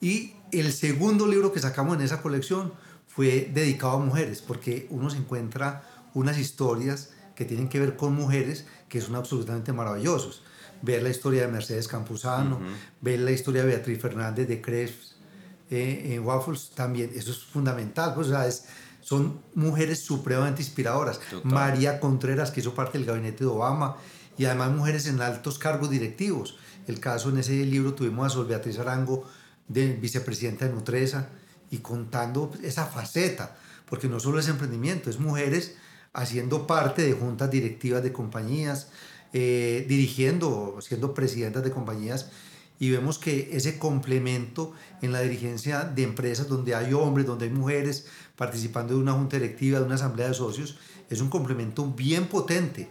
Y 0.00 0.34
el 0.52 0.72
segundo 0.72 1.26
libro 1.26 1.52
que 1.52 1.60
sacamos 1.60 1.96
en 1.96 2.02
esa 2.02 2.22
colección 2.22 2.72
fue 3.06 3.50
dedicado 3.52 3.92
a 3.92 3.98
mujeres, 3.98 4.40
porque 4.40 4.86
uno 4.90 5.10
se 5.10 5.18
encuentra 5.18 5.82
unas 6.14 6.38
historias 6.38 7.10
que 7.34 7.44
tienen 7.44 7.68
que 7.68 7.78
ver 7.78 7.96
con 7.96 8.14
mujeres 8.14 8.66
que 8.88 9.00
son 9.00 9.14
absolutamente 9.14 9.72
maravillosos. 9.72 10.42
Ver 10.82 11.02
la 11.02 11.10
historia 11.10 11.42
de 11.42 11.48
Mercedes 11.48 11.88
Campuzano, 11.88 12.58
ver 13.00 13.20
la 13.20 13.32
historia 13.32 13.62
de 13.62 13.68
Beatriz 13.68 14.00
Fernández 14.00 14.48
de 14.48 14.60
Cresps, 14.60 15.16
eh, 15.70 16.14
en 16.14 16.24
Waffles 16.24 16.72
también, 16.74 17.12
eso 17.14 17.30
es 17.30 17.44
fundamental, 17.44 18.14
pues, 18.14 18.26
o 18.26 18.30
sea, 18.30 18.48
son 19.00 19.40
mujeres 19.54 20.00
supremamente 20.00 20.62
inspiradoras. 20.62 21.20
María 21.44 22.00
Contreras, 22.00 22.50
que 22.50 22.60
hizo 22.60 22.74
parte 22.74 22.98
del 22.98 23.06
gabinete 23.06 23.44
de 23.44 23.50
Obama, 23.50 23.96
y 24.36 24.44
además 24.44 24.72
mujeres 24.72 25.06
en 25.06 25.20
altos 25.20 25.58
cargos 25.58 25.90
directivos. 25.90 26.56
El 26.86 27.00
caso 27.00 27.30
en 27.30 27.38
ese 27.38 27.52
libro 27.66 27.94
tuvimos 27.94 28.26
a 28.26 28.30
Sol 28.30 28.46
Beatriz 28.46 28.78
Arango, 28.78 29.28
de 29.68 29.92
vicepresidenta 29.94 30.66
de 30.66 30.72
Nutresa, 30.72 31.28
y 31.70 31.78
contando 31.78 32.50
esa 32.62 32.86
faceta, 32.86 33.56
porque 33.88 34.08
no 34.08 34.18
solo 34.18 34.40
es 34.40 34.48
emprendimiento, 34.48 35.10
es 35.10 35.18
mujeres 35.18 35.76
haciendo 36.12 36.66
parte 36.66 37.02
de 37.02 37.12
juntas 37.12 37.50
directivas 37.50 38.02
de 38.02 38.12
compañías, 38.12 38.88
eh, 39.32 39.86
dirigiendo, 39.88 40.78
siendo 40.80 41.14
presidentas 41.14 41.62
de 41.62 41.70
compañías 41.70 42.30
y 42.80 42.90
vemos 42.90 43.18
que 43.18 43.50
ese 43.52 43.78
complemento 43.78 44.72
en 45.02 45.12
la 45.12 45.20
dirigencia 45.20 45.84
de 45.84 46.02
empresas 46.02 46.48
donde 46.48 46.74
hay 46.74 46.94
hombres, 46.94 47.26
donde 47.26 47.44
hay 47.44 47.52
mujeres 47.52 48.06
participando 48.36 48.94
de 48.94 49.00
una 49.00 49.12
junta 49.12 49.36
directiva, 49.36 49.78
de 49.78 49.84
una 49.84 49.96
asamblea 49.96 50.28
de 50.28 50.34
socios, 50.34 50.78
es 51.10 51.20
un 51.20 51.28
complemento 51.28 51.84
bien 51.86 52.26
potente. 52.26 52.88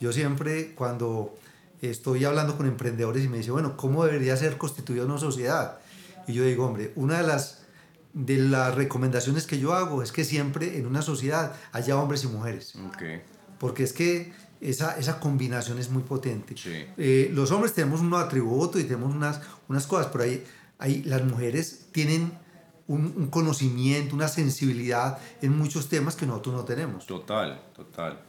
Yo 0.00 0.12
siempre 0.12 0.74
cuando 0.74 1.38
estoy 1.80 2.24
hablando 2.24 2.56
con 2.56 2.66
emprendedores 2.66 3.24
y 3.24 3.28
me 3.28 3.38
dice, 3.38 3.52
bueno, 3.52 3.76
¿cómo 3.76 4.04
debería 4.04 4.36
ser 4.36 4.58
constituida 4.58 5.04
una 5.04 5.18
sociedad? 5.18 5.78
Y 6.26 6.32
yo 6.32 6.44
digo, 6.44 6.66
hombre, 6.66 6.92
una 6.96 7.18
de 7.18 7.26
las, 7.28 7.62
de 8.14 8.38
las 8.38 8.74
recomendaciones 8.74 9.46
que 9.46 9.60
yo 9.60 9.72
hago 9.72 10.02
es 10.02 10.10
que 10.10 10.24
siempre 10.24 10.78
en 10.78 10.86
una 10.86 11.00
sociedad 11.00 11.54
haya 11.70 11.96
hombres 11.96 12.24
y 12.24 12.26
mujeres. 12.26 12.74
Porque 13.60 13.84
es 13.84 13.92
que 13.92 14.32
esa, 14.62 14.96
esa 14.98 15.18
combinación 15.18 15.78
es 15.78 15.90
muy 15.90 16.02
potente. 16.02 16.54
Eh, 16.96 17.30
los 17.32 17.50
hombres 17.50 17.74
tenemos 17.74 18.00
un 18.00 18.14
atributo 18.14 18.78
y 18.78 18.84
tenemos 18.84 19.14
unas, 19.14 19.40
unas 19.68 19.86
cosas, 19.86 20.08
pero 20.12 20.24
ahí, 20.24 20.44
ahí 20.78 21.02
las 21.04 21.24
mujeres 21.24 21.88
tienen 21.92 22.32
un, 22.86 23.12
un, 23.16 23.26
conocimiento, 23.28 24.14
una 24.14 24.28
sensibilidad 24.28 25.18
en 25.40 25.56
muchos 25.56 25.88
temas 25.88 26.14
que 26.14 26.26
nosotros 26.26 26.54
no 26.54 26.64
tenemos. 26.64 27.06
Total, 27.06 27.60
total. 27.74 28.20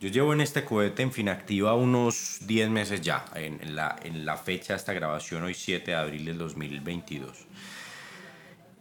Yo 0.00 0.08
llevo 0.08 0.32
en 0.32 0.40
este 0.40 0.64
cohete 0.64 1.02
en 1.02 1.12
Finactiva 1.12 1.74
unos 1.74 2.38
10 2.46 2.70
meses 2.70 3.00
ya, 3.02 3.24
en, 3.34 3.60
en, 3.60 3.76
la, 3.76 3.96
en 4.02 4.24
la 4.24 4.36
fecha 4.36 4.72
de 4.72 4.78
esta 4.78 4.92
grabación, 4.92 5.42
hoy 5.42 5.54
7 5.54 5.90
de 5.90 5.96
abril 5.96 6.24
del 6.24 6.38
2022. 6.38 7.46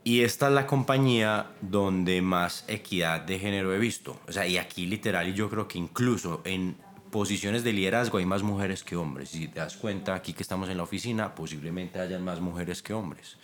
Y 0.03 0.21
esta 0.21 0.47
es 0.47 0.53
la 0.53 0.65
compañía 0.65 1.47
donde 1.61 2.21
más 2.21 2.63
equidad 2.67 3.21
de 3.21 3.37
género 3.37 3.75
he 3.75 3.79
visto. 3.79 4.19
O 4.27 4.31
sea, 4.31 4.47
y 4.47 4.57
aquí 4.57 4.85
literal, 4.85 5.27
y 5.27 5.33
yo 5.33 5.49
creo 5.49 5.67
que 5.67 5.77
incluso 5.77 6.41
en 6.45 6.77
posiciones 7.11 7.63
de 7.63 7.73
liderazgo 7.73 8.17
hay 8.17 8.25
más 8.25 8.43
mujeres 8.43 8.83
que 8.83 8.95
hombres. 8.95 9.29
Si 9.29 9.47
te 9.47 9.59
das 9.59 9.77
cuenta, 9.77 10.15
aquí 10.15 10.33
que 10.33 10.43
estamos 10.43 10.69
en 10.69 10.77
la 10.77 10.83
oficina, 10.83 11.35
posiblemente 11.35 11.99
hayan 11.99 12.23
más 12.23 12.39
mujeres 12.39 12.81
que 12.81 12.93
hombres. 12.93 13.37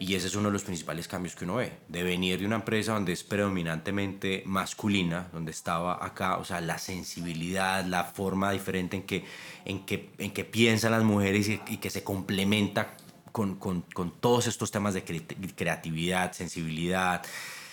Y 0.00 0.14
ese 0.14 0.28
es 0.28 0.36
uno 0.36 0.48
de 0.48 0.52
los 0.52 0.62
principales 0.62 1.08
cambios 1.08 1.34
que 1.34 1.44
uno 1.44 1.56
ve. 1.56 1.72
De 1.88 2.04
venir 2.04 2.38
de 2.38 2.46
una 2.46 2.56
empresa 2.56 2.92
donde 2.92 3.12
es 3.12 3.24
predominantemente 3.24 4.44
masculina, 4.46 5.28
donde 5.32 5.50
estaba 5.50 6.04
acá, 6.04 6.36
o 6.38 6.44
sea, 6.44 6.60
la 6.60 6.78
sensibilidad, 6.78 7.84
la 7.84 8.04
forma 8.04 8.52
diferente 8.52 8.96
en 8.96 9.02
que, 9.02 9.24
en 9.64 9.84
que, 9.84 10.10
en 10.18 10.30
que 10.30 10.44
piensan 10.44 10.92
las 10.92 11.02
mujeres 11.02 11.48
y, 11.48 11.58
que 11.78 11.90
se 11.90 12.04
complementa 12.04 12.96
con, 13.32 13.56
con, 13.56 13.82
con, 13.82 14.12
todos 14.20 14.46
estos 14.46 14.70
temas 14.70 14.94
de 14.94 15.02
creatividad, 15.02 16.32
sensibilidad, 16.32 17.22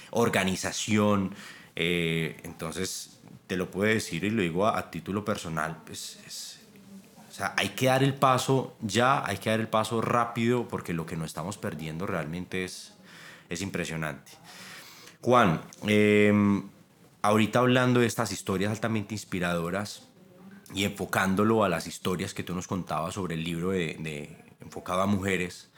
organización. 0.09 1.35
Eh, 1.75 2.37
entonces, 2.43 3.14
te 3.47 3.57
lo 3.57 3.69
puedo 3.69 3.91
decir 3.91 4.23
y 4.23 4.29
lo 4.29 4.41
digo 4.41 4.67
a, 4.67 4.89
título 4.91 5.23
personal, 5.23 5.81
pues 5.85 6.19
es, 6.25 6.59
o 7.29 7.31
sea, 7.31 7.53
hay 7.57 7.69
que 7.69 7.87
dar 7.87 8.03
el 8.03 8.13
paso 8.13 8.75
ya, 8.81 9.25
hay 9.25 9.37
que 9.37 9.49
dar 9.49 9.59
el 9.59 9.67
paso 9.67 10.01
rápido 10.01 10.67
porque 10.67 10.93
lo 10.93 11.05
que 11.05 11.15
nos 11.15 11.27
estamos 11.27 11.57
perdiendo 11.57 12.05
realmente 12.07 12.63
es, 12.63 12.93
es 13.49 13.61
impresionante. 13.61 14.31
Juan, 15.21 15.61
em, 15.85 16.69
ahorita 17.21 17.59
hablando 17.59 17.99
de 17.99 18.07
estas 18.07 18.31
historias 18.31 18.71
altamente 18.71 19.13
inspiradoras 19.13 20.07
y 20.73 20.83
enfocándolo 20.83 21.63
a 21.63 21.69
las 21.69 21.87
historias 21.87 22.33
que 22.33 22.43
tú 22.43 22.55
nos 22.55 22.67
contabas 22.67 23.15
sobre 23.15 23.35
el 23.35 23.43
libro 23.43 23.71
de, 23.71 23.97
de 23.99 24.37
enfocado 24.61 25.01
a 25.01 25.05
mujeres, 25.05 25.69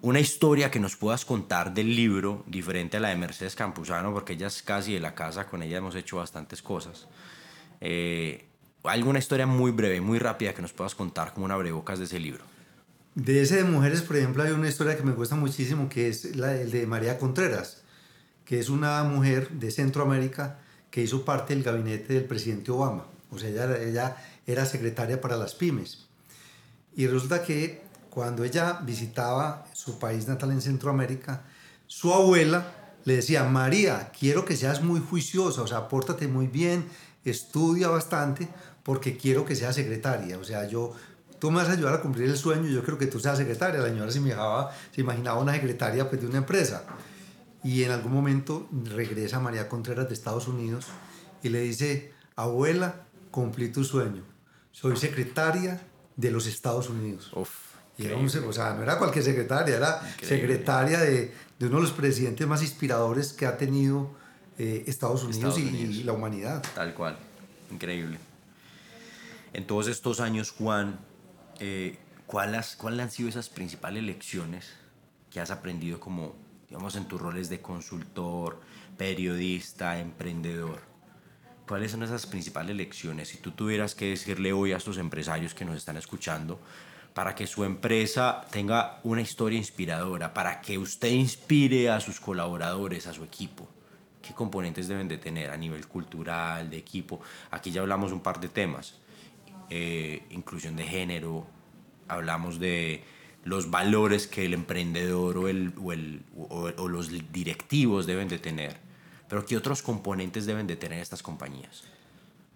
una 0.00 0.20
historia 0.20 0.70
que 0.70 0.80
nos 0.80 0.96
puedas 0.96 1.24
contar 1.24 1.74
del 1.74 1.94
libro, 1.94 2.44
diferente 2.46 2.98
a 2.98 3.00
la 3.00 3.08
de 3.08 3.16
Mercedes 3.16 3.56
Campuzano, 3.56 4.12
porque 4.12 4.34
ella 4.34 4.46
es 4.46 4.62
casi 4.62 4.94
de 4.94 5.00
la 5.00 5.14
casa, 5.14 5.46
con 5.46 5.62
ella 5.62 5.78
hemos 5.78 5.94
hecho 5.94 6.18
bastantes 6.18 6.62
cosas. 6.62 7.08
Eh, 7.80 8.44
alguna 8.84 9.18
historia 9.18 9.46
muy 9.46 9.70
breve, 9.70 10.00
muy 10.00 10.18
rápida 10.18 10.54
que 10.54 10.62
nos 10.62 10.72
puedas 10.72 10.94
contar 10.94 11.32
como 11.32 11.46
una 11.46 11.54
abrebocas 11.54 11.98
de 11.98 12.04
ese 12.04 12.20
libro. 12.20 12.44
De 13.14 13.42
ese 13.42 13.56
de 13.56 13.64
mujeres, 13.64 14.02
por 14.02 14.16
ejemplo, 14.16 14.44
hay 14.44 14.52
una 14.52 14.68
historia 14.68 14.96
que 14.96 15.02
me 15.02 15.12
gusta 15.12 15.34
muchísimo, 15.34 15.88
que 15.88 16.08
es 16.08 16.36
la 16.36 16.48
de 16.48 16.86
María 16.86 17.18
Contreras, 17.18 17.82
que 18.44 18.60
es 18.60 18.68
una 18.68 19.02
mujer 19.02 19.50
de 19.50 19.70
Centroamérica 19.72 20.60
que 20.90 21.02
hizo 21.02 21.24
parte 21.24 21.54
del 21.54 21.64
gabinete 21.64 22.14
del 22.14 22.24
presidente 22.24 22.70
Obama. 22.70 23.06
O 23.30 23.38
sea, 23.38 23.50
ella, 23.50 23.76
ella 23.82 24.16
era 24.46 24.64
secretaria 24.64 25.20
para 25.20 25.36
las 25.36 25.54
pymes. 25.54 26.06
Y 26.94 27.06
resulta 27.08 27.42
que 27.42 27.82
cuando 28.10 28.44
ella 28.44 28.80
visitaba 28.82 29.66
su 29.72 29.98
país 29.98 30.26
natal 30.26 30.52
en 30.52 30.62
Centroamérica, 30.62 31.42
su 31.86 32.12
abuela 32.12 32.74
le 33.04 33.16
decía, 33.16 33.44
María, 33.44 34.10
quiero 34.18 34.44
que 34.44 34.56
seas 34.56 34.82
muy 34.82 35.00
juiciosa, 35.00 35.62
o 35.62 35.66
sea, 35.66 35.88
pórtate 35.88 36.28
muy 36.28 36.46
bien, 36.46 36.86
estudia 37.24 37.88
bastante, 37.88 38.48
porque 38.82 39.16
quiero 39.16 39.44
que 39.44 39.56
seas 39.56 39.74
secretaria. 39.74 40.38
O 40.38 40.44
sea, 40.44 40.66
yo, 40.66 40.94
tú 41.38 41.50
me 41.50 41.58
vas 41.58 41.68
a 41.68 41.72
ayudar 41.72 41.94
a 41.94 42.00
cumplir 42.00 42.28
el 42.28 42.36
sueño, 42.36 42.68
yo 42.68 42.82
creo 42.82 42.98
que 42.98 43.06
tú 43.06 43.20
seas 43.20 43.38
secretaria. 43.38 43.80
La 43.80 43.88
señora 43.88 44.10
se 44.10 44.18
imaginaba, 44.18 44.72
se 44.94 45.00
imaginaba 45.00 45.40
una 45.40 45.52
secretaria 45.52 46.08
pues, 46.08 46.20
de 46.20 46.26
una 46.26 46.38
empresa. 46.38 46.84
Y 47.62 47.82
en 47.82 47.90
algún 47.90 48.12
momento 48.12 48.68
regresa 48.84 49.40
María 49.40 49.68
Contreras 49.68 50.08
de 50.08 50.14
Estados 50.14 50.48
Unidos 50.48 50.86
y 51.42 51.48
le 51.48 51.60
dice, 51.60 52.12
abuela, 52.36 53.06
cumplí 53.30 53.70
tu 53.70 53.84
sueño. 53.84 54.22
Soy 54.70 54.96
secretaria 54.96 55.80
de 56.16 56.30
los 56.30 56.46
Estados 56.46 56.88
Unidos. 56.88 57.30
Y 57.98 58.06
era 58.06 58.16
o 58.16 58.52
sea, 58.52 58.74
no 58.74 58.84
era 58.84 58.96
cualquier 58.96 59.24
secretaria, 59.24 59.76
era 59.76 60.00
secretaria 60.22 61.00
de, 61.00 61.34
de, 61.58 61.66
uno 61.66 61.76
de 61.76 61.82
los 61.82 61.92
presidentes 61.92 62.46
más 62.46 62.62
inspiradores 62.62 63.32
que 63.32 63.44
ha 63.44 63.56
tenido 63.58 64.16
eh, 64.56 64.84
Estados, 64.86 65.24
Unidos, 65.24 65.58
y, 65.58 66.04
la 66.04 66.12
humanidad. 66.12 66.64
Tal 66.76 66.94
cual, 66.94 67.16
increíble. 67.72 68.18
En 69.52 69.66
todos 69.66 69.88
estos 69.88 70.20
años, 70.20 70.52
Juan, 70.52 71.00
eh, 71.58 71.98
¿cuáles 72.26 72.76
cuál 72.76 73.00
han 73.00 73.10
sido 73.10 73.28
esas 73.28 73.48
principales 73.48 74.04
lecciones 74.04 74.72
que 75.30 75.40
has 75.40 75.50
aprendido 75.50 75.98
como, 75.98 76.36
digamos, 76.68 76.94
en 76.94 77.06
tus 77.06 77.20
roles 77.20 77.48
de 77.48 77.60
consultor, 77.60 78.60
periodista, 78.96 79.98
emprendedor? 79.98 80.80
¿Cuáles 81.66 81.90
son 81.90 82.04
esas 82.04 82.26
principales 82.26 82.76
lecciones? 82.76 83.28
Si 83.28 83.38
tú 83.38 83.50
tuvieras 83.50 83.96
que 83.96 84.10
decirle 84.10 84.52
hoy 84.52 84.72
a 84.72 84.76
estos 84.76 84.98
empresarios 84.98 85.52
que 85.52 85.64
nos 85.64 85.76
están 85.76 85.96
escuchando, 85.96 86.60
para 87.14 87.34
que 87.34 87.46
su 87.46 87.64
empresa 87.64 88.46
tenga 88.50 89.00
una 89.02 89.20
historia 89.20 89.58
inspiradora, 89.58 90.32
para 90.34 90.60
que 90.60 90.78
usted 90.78 91.10
inspire 91.10 91.90
a 91.90 92.00
sus 92.00 92.20
colaboradores, 92.20 93.06
a 93.06 93.12
su 93.12 93.24
equipo, 93.24 93.68
¿qué 94.22 94.34
componentes 94.34 94.88
deben 94.88 95.08
de 95.08 95.18
tener 95.18 95.50
a 95.50 95.56
nivel 95.56 95.86
cultural, 95.86 96.70
de 96.70 96.76
equipo? 96.76 97.20
Aquí 97.50 97.70
ya 97.70 97.80
hablamos 97.80 98.12
un 98.12 98.20
par 98.20 98.40
de 98.40 98.48
temas, 98.48 98.94
eh, 99.70 100.22
inclusión 100.30 100.76
de 100.76 100.84
género, 100.84 101.46
hablamos 102.06 102.58
de 102.58 103.02
los 103.44 103.70
valores 103.70 104.26
que 104.26 104.44
el 104.44 104.54
emprendedor 104.54 105.38
o, 105.38 105.48
el, 105.48 105.72
o, 105.80 105.92
el, 105.92 106.22
o 106.36 106.88
los 106.88 107.10
directivos 107.32 108.06
deben 108.06 108.28
de 108.28 108.38
tener 108.38 108.88
pero 109.28 109.44
¿qué 109.44 109.56
otros 109.56 109.82
componentes 109.82 110.46
deben 110.46 110.66
de 110.66 110.76
tener 110.76 111.00
estas 111.00 111.22
compañías? 111.22 111.84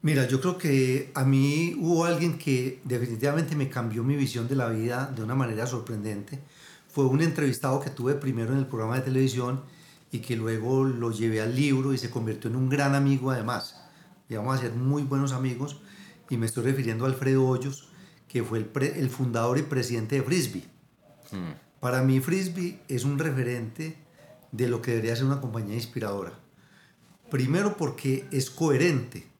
Mira, 0.02 0.26
yo 0.26 0.40
creo 0.40 0.58
que 0.58 1.12
a 1.14 1.24
mí 1.24 1.76
hubo 1.78 2.04
alguien 2.04 2.36
que 2.36 2.80
definitivamente 2.82 3.54
me 3.54 3.68
cambió 3.68 4.02
mi 4.02 4.16
visión 4.16 4.48
de 4.48 4.56
la 4.56 4.68
vida 4.68 5.12
de 5.14 5.22
una 5.22 5.36
manera 5.36 5.64
sorprendente. 5.64 6.40
Fue 6.88 7.06
un 7.06 7.22
entrevistado 7.22 7.78
que 7.80 7.90
tuve 7.90 8.14
primero 8.14 8.52
en 8.52 8.58
el 8.58 8.66
programa 8.66 8.96
de 8.96 9.02
televisión 9.02 9.62
y 10.10 10.18
que 10.18 10.34
luego 10.34 10.82
lo 10.82 11.12
llevé 11.12 11.40
al 11.40 11.54
libro 11.54 11.94
y 11.94 11.98
se 11.98 12.10
convirtió 12.10 12.50
en 12.50 12.56
un 12.56 12.68
gran 12.68 12.96
amigo 12.96 13.30
además. 13.30 13.80
Llegamos 14.28 14.58
a 14.58 14.62
ser 14.62 14.72
muy 14.72 15.04
buenos 15.04 15.32
amigos 15.32 15.80
y 16.28 16.36
me 16.36 16.46
estoy 16.46 16.64
refiriendo 16.64 17.04
a 17.04 17.08
Alfredo 17.08 17.46
Hoyos, 17.46 17.88
que 18.26 18.42
fue 18.42 18.58
el, 18.58 18.70
el 18.96 19.08
fundador 19.08 19.56
y 19.58 19.62
presidente 19.62 20.16
de 20.16 20.22
Frisbee. 20.22 20.64
Hmm. 21.30 21.52
Para 21.78 22.02
mí 22.02 22.18
Frisbee 22.18 22.80
es 22.88 23.04
un 23.04 23.20
referente 23.20 23.96
de 24.50 24.66
lo 24.66 24.82
que 24.82 24.90
debería 24.90 25.14
ser 25.14 25.26
una 25.26 25.40
compañía 25.40 25.76
inspiradora. 25.76 26.32
Primero 27.30 27.76
porque 27.76 28.26
es 28.32 28.50
coherente. 28.50 29.31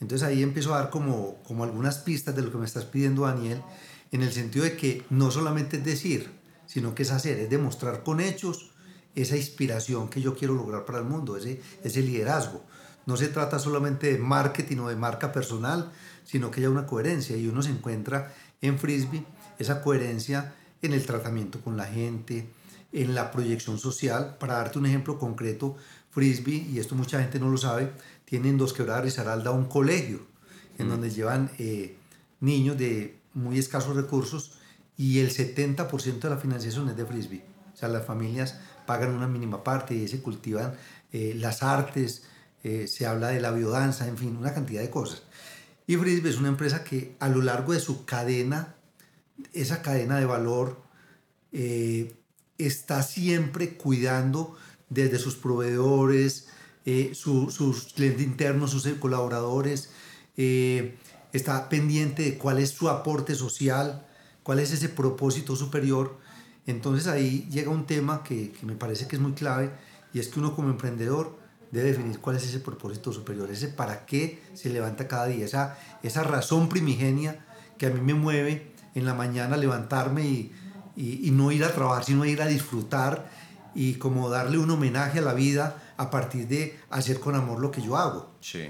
Entonces 0.00 0.26
ahí 0.26 0.42
empiezo 0.42 0.74
a 0.74 0.78
dar 0.78 0.90
como, 0.90 1.36
como 1.44 1.64
algunas 1.64 1.98
pistas 1.98 2.34
de 2.34 2.42
lo 2.42 2.50
que 2.50 2.58
me 2.58 2.66
estás 2.66 2.84
pidiendo, 2.84 3.22
Daniel, 3.22 3.62
en 4.10 4.22
el 4.22 4.32
sentido 4.32 4.64
de 4.64 4.76
que 4.76 5.04
no 5.10 5.30
solamente 5.30 5.76
es 5.76 5.84
decir, 5.84 6.30
sino 6.66 6.94
que 6.94 7.02
es 7.02 7.10
hacer, 7.10 7.38
es 7.38 7.50
demostrar 7.50 8.02
con 8.02 8.20
hechos 8.20 8.70
esa 9.14 9.36
inspiración 9.36 10.08
que 10.08 10.20
yo 10.20 10.34
quiero 10.34 10.54
lograr 10.54 10.84
para 10.84 10.98
el 10.98 11.04
mundo, 11.04 11.36
ese, 11.36 11.60
ese 11.84 12.00
liderazgo. 12.00 12.64
No 13.06 13.16
se 13.16 13.28
trata 13.28 13.58
solamente 13.58 14.12
de 14.12 14.18
marketing 14.18 14.78
o 14.78 14.88
de 14.88 14.96
marca 14.96 15.32
personal, 15.32 15.92
sino 16.24 16.50
que 16.50 16.60
haya 16.60 16.70
una 16.70 16.86
coherencia 16.86 17.36
y 17.36 17.48
uno 17.48 17.62
se 17.62 17.70
encuentra 17.70 18.32
en 18.60 18.78
Frisbee 18.78 19.24
esa 19.58 19.82
coherencia 19.82 20.54
en 20.82 20.92
el 20.92 21.04
tratamiento 21.04 21.60
con 21.60 21.76
la 21.76 21.86
gente, 21.86 22.48
en 22.92 23.14
la 23.14 23.30
proyección 23.30 23.78
social. 23.78 24.36
Para 24.38 24.54
darte 24.54 24.78
un 24.78 24.86
ejemplo 24.86 25.18
concreto, 25.18 25.76
Frisbee, 26.10 26.66
y 26.70 26.78
esto 26.78 26.94
mucha 26.94 27.20
gente 27.20 27.38
no 27.38 27.50
lo 27.50 27.56
sabe, 27.56 27.92
tienen 28.30 28.58
Dos 28.58 28.72
Quebradas 28.72 29.02
Risaralda 29.02 29.50
un 29.50 29.64
colegio 29.64 30.20
en 30.78 30.86
mm. 30.86 30.90
donde 30.90 31.10
llevan 31.10 31.50
eh, 31.58 31.96
niños 32.38 32.78
de 32.78 33.18
muy 33.34 33.58
escasos 33.58 33.96
recursos 33.96 34.52
y 34.96 35.18
el 35.18 35.30
70% 35.30 36.20
de 36.20 36.30
la 36.30 36.36
financiación 36.36 36.88
es 36.88 36.96
de 36.96 37.04
Frisbee. 37.04 37.42
O 37.74 37.76
sea, 37.76 37.88
las 37.88 38.06
familias 38.06 38.60
pagan 38.86 39.14
una 39.14 39.26
mínima 39.26 39.64
parte 39.64 39.96
y 39.96 40.06
se 40.06 40.22
cultivan 40.22 40.74
eh, 41.10 41.34
las 41.36 41.64
artes, 41.64 42.22
eh, 42.62 42.86
se 42.86 43.04
habla 43.04 43.28
de 43.28 43.40
la 43.40 43.50
biodanza, 43.50 44.06
en 44.06 44.16
fin, 44.16 44.36
una 44.36 44.54
cantidad 44.54 44.80
de 44.80 44.90
cosas. 44.90 45.24
Y 45.88 45.96
Frisbee 45.96 46.30
es 46.30 46.36
una 46.36 46.48
empresa 46.48 46.84
que 46.84 47.16
a 47.18 47.28
lo 47.28 47.42
largo 47.42 47.72
de 47.72 47.80
su 47.80 48.04
cadena, 48.04 48.76
esa 49.52 49.82
cadena 49.82 50.20
de 50.20 50.26
valor, 50.26 50.80
está 52.58 53.02
siempre 53.02 53.76
cuidando 53.76 54.56
desde 54.88 55.18
sus 55.18 55.34
proveedores, 55.34 56.46
eh, 56.86 57.12
sus 57.14 57.92
clientes 57.94 58.22
internos, 58.22 58.70
sus 58.70 58.86
colaboradores, 58.94 59.90
eh, 60.36 60.96
está 61.32 61.68
pendiente 61.68 62.22
de 62.22 62.38
cuál 62.38 62.58
es 62.58 62.70
su 62.70 62.88
aporte 62.88 63.34
social, 63.34 64.06
cuál 64.42 64.60
es 64.60 64.72
ese 64.72 64.88
propósito 64.88 65.56
superior. 65.56 66.18
Entonces 66.66 67.06
ahí 67.06 67.46
llega 67.50 67.70
un 67.70 67.86
tema 67.86 68.22
que, 68.22 68.52
que, 68.52 68.64
me 68.64 68.74
parece 68.74 69.06
que 69.06 69.16
es 69.16 69.22
muy 69.22 69.32
clave 69.32 69.70
y 70.12 70.18
es 70.18 70.28
que 70.28 70.40
uno 70.40 70.54
como 70.54 70.70
emprendedor 70.70 71.38
debe 71.70 71.90
definir 71.90 72.18
cuál 72.18 72.36
es 72.36 72.44
ese 72.44 72.60
propósito 72.60 73.12
superior, 73.12 73.50
ese 73.50 73.68
para 73.68 74.06
qué 74.06 74.42
se 74.54 74.70
levanta 74.70 75.06
cada 75.06 75.26
día, 75.26 75.44
esa, 75.44 75.78
esa 76.02 76.22
razón 76.24 76.68
primigenia 76.68 77.44
que 77.78 77.86
a 77.86 77.90
mí 77.90 78.00
me 78.00 78.14
mueve 78.14 78.72
en 78.94 79.04
la 79.04 79.14
mañana 79.14 79.56
levantarme 79.56 80.26
y, 80.26 80.52
y, 80.96 81.28
y 81.28 81.30
no 81.30 81.52
ir 81.52 81.64
a 81.64 81.72
trabajar, 81.72 82.04
sino 82.04 82.24
ir 82.24 82.42
a 82.42 82.46
disfrutar 82.46 83.30
y 83.74 83.94
como 83.94 84.28
darle 84.28 84.58
un 84.58 84.70
homenaje 84.70 85.18
a 85.18 85.22
la 85.22 85.34
vida 85.34 85.82
a 85.96 86.10
partir 86.10 86.48
de 86.48 86.78
hacer 86.90 87.20
con 87.20 87.34
amor 87.34 87.60
lo 87.60 87.70
que 87.70 87.82
yo 87.82 87.96
hago. 87.96 88.30
Sí. 88.40 88.68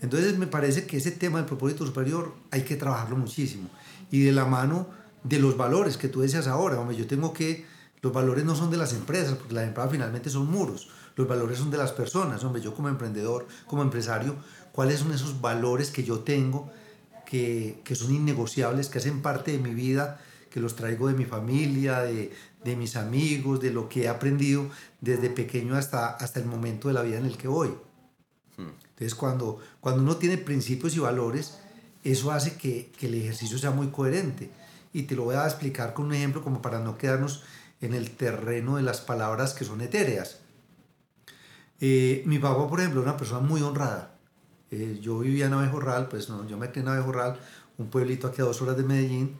Entonces 0.00 0.38
me 0.38 0.46
parece 0.46 0.86
que 0.86 0.98
ese 0.98 1.10
tema 1.10 1.38
del 1.38 1.46
propósito 1.46 1.84
superior 1.84 2.34
hay 2.50 2.62
que 2.62 2.76
trabajarlo 2.76 3.16
muchísimo 3.16 3.68
y 4.10 4.22
de 4.22 4.32
la 4.32 4.44
mano 4.44 4.86
de 5.24 5.38
los 5.38 5.56
valores 5.56 5.96
que 5.96 6.08
tú 6.08 6.20
decías 6.20 6.46
ahora, 6.46 6.78
hombre, 6.78 6.96
yo 6.96 7.06
tengo 7.06 7.32
que, 7.32 7.66
los 8.00 8.12
valores 8.12 8.44
no 8.44 8.54
son 8.54 8.70
de 8.70 8.76
las 8.76 8.92
empresas, 8.92 9.34
porque 9.34 9.54
las 9.54 9.66
empresas 9.66 9.90
finalmente 9.90 10.30
son 10.30 10.50
muros, 10.50 10.88
los 11.16 11.26
valores 11.26 11.58
son 11.58 11.70
de 11.70 11.78
las 11.78 11.92
personas, 11.92 12.44
hombre, 12.44 12.62
yo 12.62 12.74
como 12.74 12.88
emprendedor, 12.88 13.46
como 13.66 13.82
empresario, 13.82 14.36
¿cuáles 14.72 15.00
son 15.00 15.12
esos 15.12 15.40
valores 15.40 15.90
que 15.90 16.04
yo 16.04 16.20
tengo 16.20 16.70
que, 17.26 17.80
que 17.84 17.96
son 17.96 18.14
innegociables, 18.14 18.88
que 18.88 18.98
hacen 18.98 19.20
parte 19.20 19.52
de 19.52 19.58
mi 19.58 19.74
vida, 19.74 20.20
que 20.50 20.60
los 20.60 20.76
traigo 20.76 21.08
de 21.08 21.14
mi 21.14 21.24
familia, 21.24 22.00
de, 22.00 22.32
de 22.64 22.76
mis 22.76 22.96
amigos, 22.96 23.60
de 23.60 23.72
lo 23.72 23.88
que 23.88 24.04
he 24.04 24.08
aprendido 24.08 24.68
desde 25.00 25.30
pequeño 25.30 25.76
hasta, 25.76 26.08
hasta 26.08 26.40
el 26.40 26.46
momento 26.46 26.88
de 26.88 26.94
la 26.94 27.02
vida 27.02 27.18
en 27.18 27.26
el 27.26 27.36
que 27.36 27.48
voy. 27.48 27.68
Hmm. 28.56 28.70
Entonces, 28.90 29.14
cuando, 29.14 29.58
cuando 29.80 30.02
uno 30.02 30.16
tiene 30.16 30.38
principios 30.38 30.96
y 30.96 30.98
valores, 30.98 31.58
eso 32.04 32.32
hace 32.32 32.56
que, 32.56 32.90
que, 32.98 33.06
el 33.06 33.14
ejercicio 33.14 33.58
sea 33.58 33.70
muy 33.70 33.88
coherente. 33.88 34.50
Y 34.92 35.02
te 35.02 35.14
lo 35.14 35.24
voy 35.24 35.36
a 35.36 35.44
explicar 35.44 35.94
con 35.94 36.06
un 36.06 36.14
ejemplo 36.14 36.42
como 36.42 36.62
para 36.62 36.80
no 36.80 36.98
quedarnos 36.98 37.42
en 37.80 37.94
el 37.94 38.10
terreno 38.10 38.76
de 38.76 38.82
las 38.82 39.00
palabras 39.00 39.54
que 39.54 39.64
son 39.64 39.80
etéreas. 39.80 40.40
Eh, 41.80 42.22
mi 42.26 42.38
papá, 42.38 42.68
por 42.68 42.80
ejemplo, 42.80 43.02
era 43.02 43.10
una 43.10 43.18
persona 43.18 43.40
muy 43.40 43.62
honrada. 43.62 44.16
Eh, 44.70 44.98
yo 45.00 45.20
vivía 45.20 45.46
en 45.46 45.52
Abejorral, 45.52 46.08
pues 46.08 46.28
no, 46.28 46.46
yo 46.46 46.58
me 46.58 46.70
quedé 46.70 46.80
en 46.80 46.88
Abejorral, 46.88 47.38
un 47.78 47.88
pueblito 47.88 48.26
aquí 48.26 48.42
a 48.42 48.44
dos 48.44 48.60
horas 48.60 48.76
de 48.76 48.82
Medellín, 48.82 49.36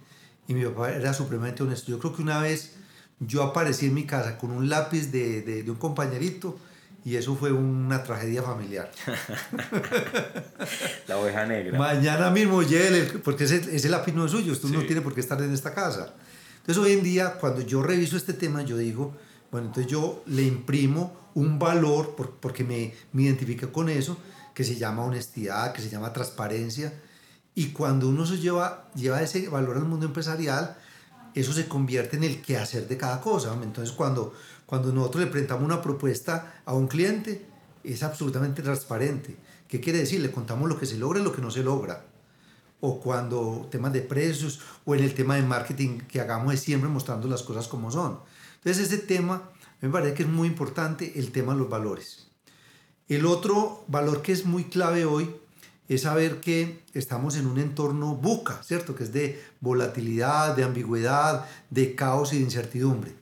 y 0.47 0.55
mi 0.55 0.65
papá 0.65 0.93
era 0.93 1.13
supremamente 1.13 1.63
honesto. 1.63 1.91
Yo 1.91 1.99
creo 1.99 2.15
que 2.15 2.23
una 2.23 2.41
vez 2.41 2.77
yo 3.21 3.43
aparecí 3.43 3.87
en 3.87 3.95
mi 3.95 4.05
casa 4.05 4.39
con 4.39 4.51
un 4.51 4.69
lápiz 4.69 5.11
de, 5.11 5.43
de, 5.43 5.71
un 5.71 5.77
compañerito 5.77 6.59
y 7.05 7.17
eso 7.17 7.35
fue 7.35 7.53
una 7.53 8.03
tragedia 8.03 8.43
familiar. 8.43 8.91
La 11.09 11.19
oveja 11.19 11.47
negra. 11.47 11.79
Mañana 11.79 12.31
mismo 12.31 12.63
llévele, 12.63 13.05
porque 13.19 13.45
ese, 13.45 13.57
ese, 13.75 13.89
lápiz 13.89 14.13
no 14.13 14.27
es 14.27 14.31
suyo, 14.31 14.53
usted 14.53 14.69
no 14.69 14.85
tiene 14.85 15.01
por 15.01 15.15
qué 15.15 15.21
estar 15.21 15.41
en 15.43 15.53
esta 15.53 15.75
casa. 15.75 16.15
Entonces 16.59 16.85
hoy 16.85 16.93
en 16.93 17.03
día, 17.03 17.35
cuando 17.41 17.63
yo 17.63 17.83
reviso 17.83 18.17
este 18.17 18.35
tema, 18.35 18.63
yo 18.63 18.77
digo, 18.77 19.17
bueno, 19.51 19.69
entonces 19.69 19.91
yo 19.91 20.23
le 20.27 20.43
imprimo 20.43 21.31
un 21.35 21.59
valor, 21.59 22.15
porque 22.41 22.65
me, 22.65 22.95
me 23.13 23.23
identifico 23.23 23.73
con 23.73 23.89
eso, 23.89 24.19
que 24.55 24.65
se 24.65 24.77
llama 24.77 25.05
honestidad, 25.05 25.73
que 25.73 25.81
se 25.81 25.89
llama 25.89 26.13
transparencia. 26.13 26.93
Y 27.55 27.69
cuando 27.69 28.09
uno 28.09 28.27
se 28.27 28.39
lleva, 28.39 28.91
lleva 28.95 29.23
ese 29.23 29.49
valor 29.49 29.77
al 29.77 29.85
mundo 29.85 30.05
empresarial, 30.05 30.77
eso 31.41 31.53
se 31.53 31.69
convierte 31.69 32.17
en 32.17 32.25
el 32.25 32.43
quehacer 32.43 32.89
de 32.89 32.97
cada 32.97 33.21
cosa. 33.21 33.57
Entonces, 33.63 33.95
cuando, 33.95 34.35
cuando 34.67 34.93
nosotros 34.93 35.25
le 35.25 35.31
presentamos 35.31 35.65
una 35.65 35.83
propuesta 35.83 36.63
a 36.65 36.75
un 36.75 36.89
cliente, 36.89 37.47
es 37.85 38.03
absolutamente 38.03 38.63
transparente. 38.63 39.37
¿Qué 39.69 39.81
quiere 39.81 40.01
decir? 40.01 40.21
Le 40.21 40.31
contamos 40.31 40.69
lo 40.69 40.79
que 40.79 40.87
se 40.87 40.97
logra 40.97 41.21
y 41.21 41.25
lo 41.25 41.33
que 41.33 41.43
no 41.43 41.51
se 41.51 41.63
logra. 41.63 42.07
O 42.81 43.01
cuando 43.01 43.69
temas 43.71 43.93
de 43.93 44.03
precios 44.03 44.61
o 44.85 44.95
en 44.95 45.05
el 45.05 45.15
tema 45.15 45.37
de 45.37 45.43
marketing 45.43 45.99
que 46.01 46.21
hagamos 46.21 46.55
es 46.55 46.61
siempre 46.61 46.89
mostrando 46.89 47.29
las 47.29 47.43
cosas 47.43 47.69
como 47.69 47.91
son. 47.91 48.21
Entonces 48.57 48.87
ese 48.87 48.99
tema 48.99 49.51
me 49.81 49.89
parece 49.91 50.15
que 50.15 50.23
es 50.23 50.29
muy 50.29 50.49
importante, 50.49 51.19
el 51.19 51.31
tema 51.31 51.53
de 51.53 51.61
los 51.61 51.69
valores. 51.69 52.29
El 53.09 53.27
otro 53.27 53.85
valor 53.89 54.23
que 54.23 54.33
es 54.33 54.45
muy 54.45 54.65
clave 54.65 55.05
hoy 55.05 55.35
es 55.89 56.03
saber 56.03 56.41
que 56.41 56.83
estamos 56.93 57.37
en 57.37 57.47
un 57.47 57.59
entorno 57.59 58.15
buca, 58.15 58.63
¿cierto? 58.63 58.95
Que 58.95 59.05
es 59.05 59.13
de 59.13 59.43
volatilidad, 59.61 60.55
de 60.55 60.65
ambigüedad, 60.65 61.47
de 61.71 61.95
caos 61.95 62.33
y 62.33 62.37
de 62.37 62.43
incertidumbre. 62.43 63.15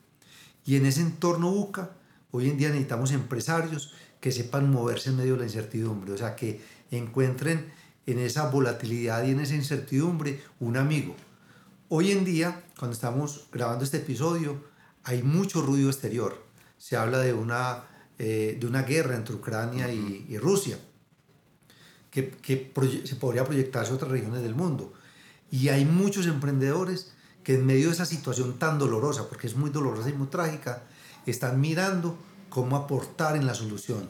Y 0.64 0.74
en 0.76 0.84
ese 0.86 1.00
entorno 1.00 1.50
buca, 1.50 1.92
hoy 2.32 2.50
en 2.50 2.58
día 2.58 2.68
necesitamos 2.68 3.12
empresarios 3.12 3.94
que 4.20 4.32
sepan 4.32 4.70
moverse 4.70 5.10
en 5.10 5.16
medio 5.16 5.34
de 5.34 5.40
la 5.40 5.44
incertidumbre, 5.44 6.12
o 6.12 6.18
sea, 6.18 6.34
que 6.34 6.60
encuentren 6.90 7.72
en 8.04 8.18
esa 8.18 8.50
volatilidad 8.50 9.24
y 9.24 9.30
en 9.30 9.40
esa 9.40 9.54
incertidumbre 9.54 10.42
un 10.58 10.76
amigo. 10.76 11.14
Hoy 11.88 12.10
en 12.10 12.24
día, 12.24 12.64
cuando 12.76 12.94
estamos 12.94 13.46
grabando 13.52 13.84
este 13.84 13.98
episodio, 13.98 14.60
hay 15.04 15.22
mucho 15.22 15.62
ruido 15.62 15.88
exterior. 15.88 16.44
Se 16.78 16.96
habla 16.96 17.18
de 17.18 17.32
una, 17.32 17.84
eh, 18.18 18.56
de 18.58 18.66
una 18.66 18.82
guerra 18.82 19.14
entre 19.14 19.36
Ucrania 19.36 19.92
y, 19.92 20.26
y 20.28 20.36
Rusia 20.38 20.78
que, 22.24 22.72
se 23.04 23.16
podría 23.16 23.44
proyectarse 23.44 23.92
a 23.92 23.94
otras 23.94 24.10
regiones 24.10 24.42
del 24.42 24.54
mundo. 24.54 24.92
Y 25.50 25.68
hay 25.68 25.84
muchos 25.84 26.26
emprendedores 26.26 27.12
que 27.44 27.54
en 27.54 27.66
medio 27.66 27.88
de 27.88 27.92
esa 27.92 28.06
situación 28.06 28.58
tan 28.58 28.78
dolorosa, 28.78 29.28
porque 29.28 29.46
es 29.46 29.56
muy 29.56 29.70
dolorosa 29.70 30.08
y 30.08 30.14
muy 30.14 30.28
trágica, 30.28 30.82
están 31.26 31.60
mirando 31.60 32.16
cómo 32.48 32.76
aportar 32.76 33.36
en 33.36 33.46
la 33.46 33.54
solución. 33.54 34.08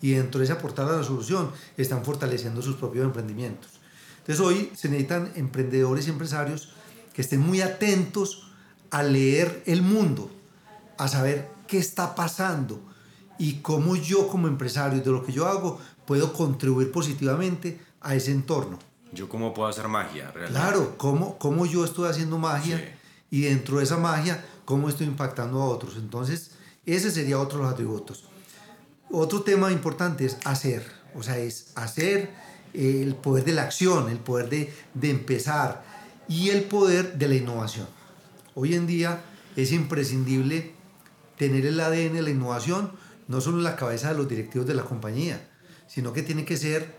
Y 0.00 0.12
dentro 0.12 0.38
de 0.38 0.44
ese 0.44 0.52
aportar 0.52 0.88
a 0.88 0.96
la 0.96 1.02
solución 1.02 1.50
están 1.76 2.04
fortaleciendo 2.04 2.62
sus 2.62 2.76
propios 2.76 3.04
emprendimientos. 3.04 3.80
Entonces 4.18 4.44
hoy 4.44 4.70
se 4.76 4.88
necesitan 4.88 5.32
emprendedores 5.34 6.06
y 6.06 6.10
empresarios 6.10 6.72
que 7.14 7.22
estén 7.22 7.40
muy 7.40 7.62
atentos 7.62 8.52
a 8.90 9.02
leer 9.02 9.62
el 9.66 9.82
mundo, 9.82 10.30
a 10.98 11.08
saber 11.08 11.48
qué 11.66 11.78
está 11.78 12.14
pasando 12.14 12.80
y 13.38 13.54
cómo 13.60 13.96
yo 13.96 14.28
como 14.28 14.48
empresario 14.48 15.00
de 15.00 15.10
lo 15.10 15.24
que 15.24 15.32
yo 15.32 15.46
hago 15.46 15.80
puedo 16.08 16.32
contribuir 16.32 16.90
positivamente 16.90 17.78
a 18.00 18.14
ese 18.14 18.30
entorno. 18.30 18.78
¿Yo 19.12 19.28
cómo 19.28 19.52
puedo 19.52 19.68
hacer 19.68 19.88
magia? 19.88 20.30
Realmente? 20.30 20.58
Claro, 20.58 20.94
cómo, 20.96 21.36
cómo 21.36 21.66
yo 21.66 21.84
estoy 21.84 22.08
haciendo 22.08 22.38
magia 22.38 22.96
y 23.30 23.42
dentro 23.42 23.76
de 23.76 23.84
esa 23.84 23.98
magia, 23.98 24.42
cómo 24.64 24.88
estoy 24.88 25.06
impactando 25.06 25.60
a 25.60 25.66
otros. 25.66 25.96
Entonces, 25.98 26.52
ese 26.86 27.10
sería 27.10 27.38
otro 27.38 27.58
de 27.58 27.64
los 27.64 27.72
atributos. 27.74 28.24
Otro 29.10 29.42
tema 29.42 29.70
importante 29.70 30.24
es 30.24 30.38
hacer, 30.44 30.90
o 31.14 31.22
sea, 31.22 31.36
es 31.36 31.72
hacer 31.74 32.30
eh, 32.72 33.02
el 33.02 33.14
poder 33.14 33.44
de 33.44 33.52
la 33.52 33.64
acción, 33.64 34.08
el 34.08 34.18
poder 34.18 34.48
de, 34.48 34.72
de 34.94 35.10
empezar 35.10 35.84
y 36.26 36.48
el 36.48 36.62
poder 36.62 37.18
de 37.18 37.28
la 37.28 37.34
innovación. 37.34 37.86
Hoy 38.54 38.74
en 38.74 38.86
día 38.86 39.20
es 39.56 39.72
imprescindible 39.72 40.72
tener 41.36 41.66
el 41.66 41.78
ADN 41.78 42.14
de 42.14 42.22
la 42.22 42.30
innovación, 42.30 42.92
no 43.26 43.42
solo 43.42 43.58
en 43.58 43.64
la 43.64 43.76
cabeza 43.76 44.10
de 44.10 44.16
los 44.16 44.26
directivos 44.26 44.66
de 44.66 44.74
la 44.74 44.84
compañía, 44.84 45.47
sino 45.88 46.12
que 46.12 46.22
tiene 46.22 46.44
que 46.44 46.56
ser 46.56 46.94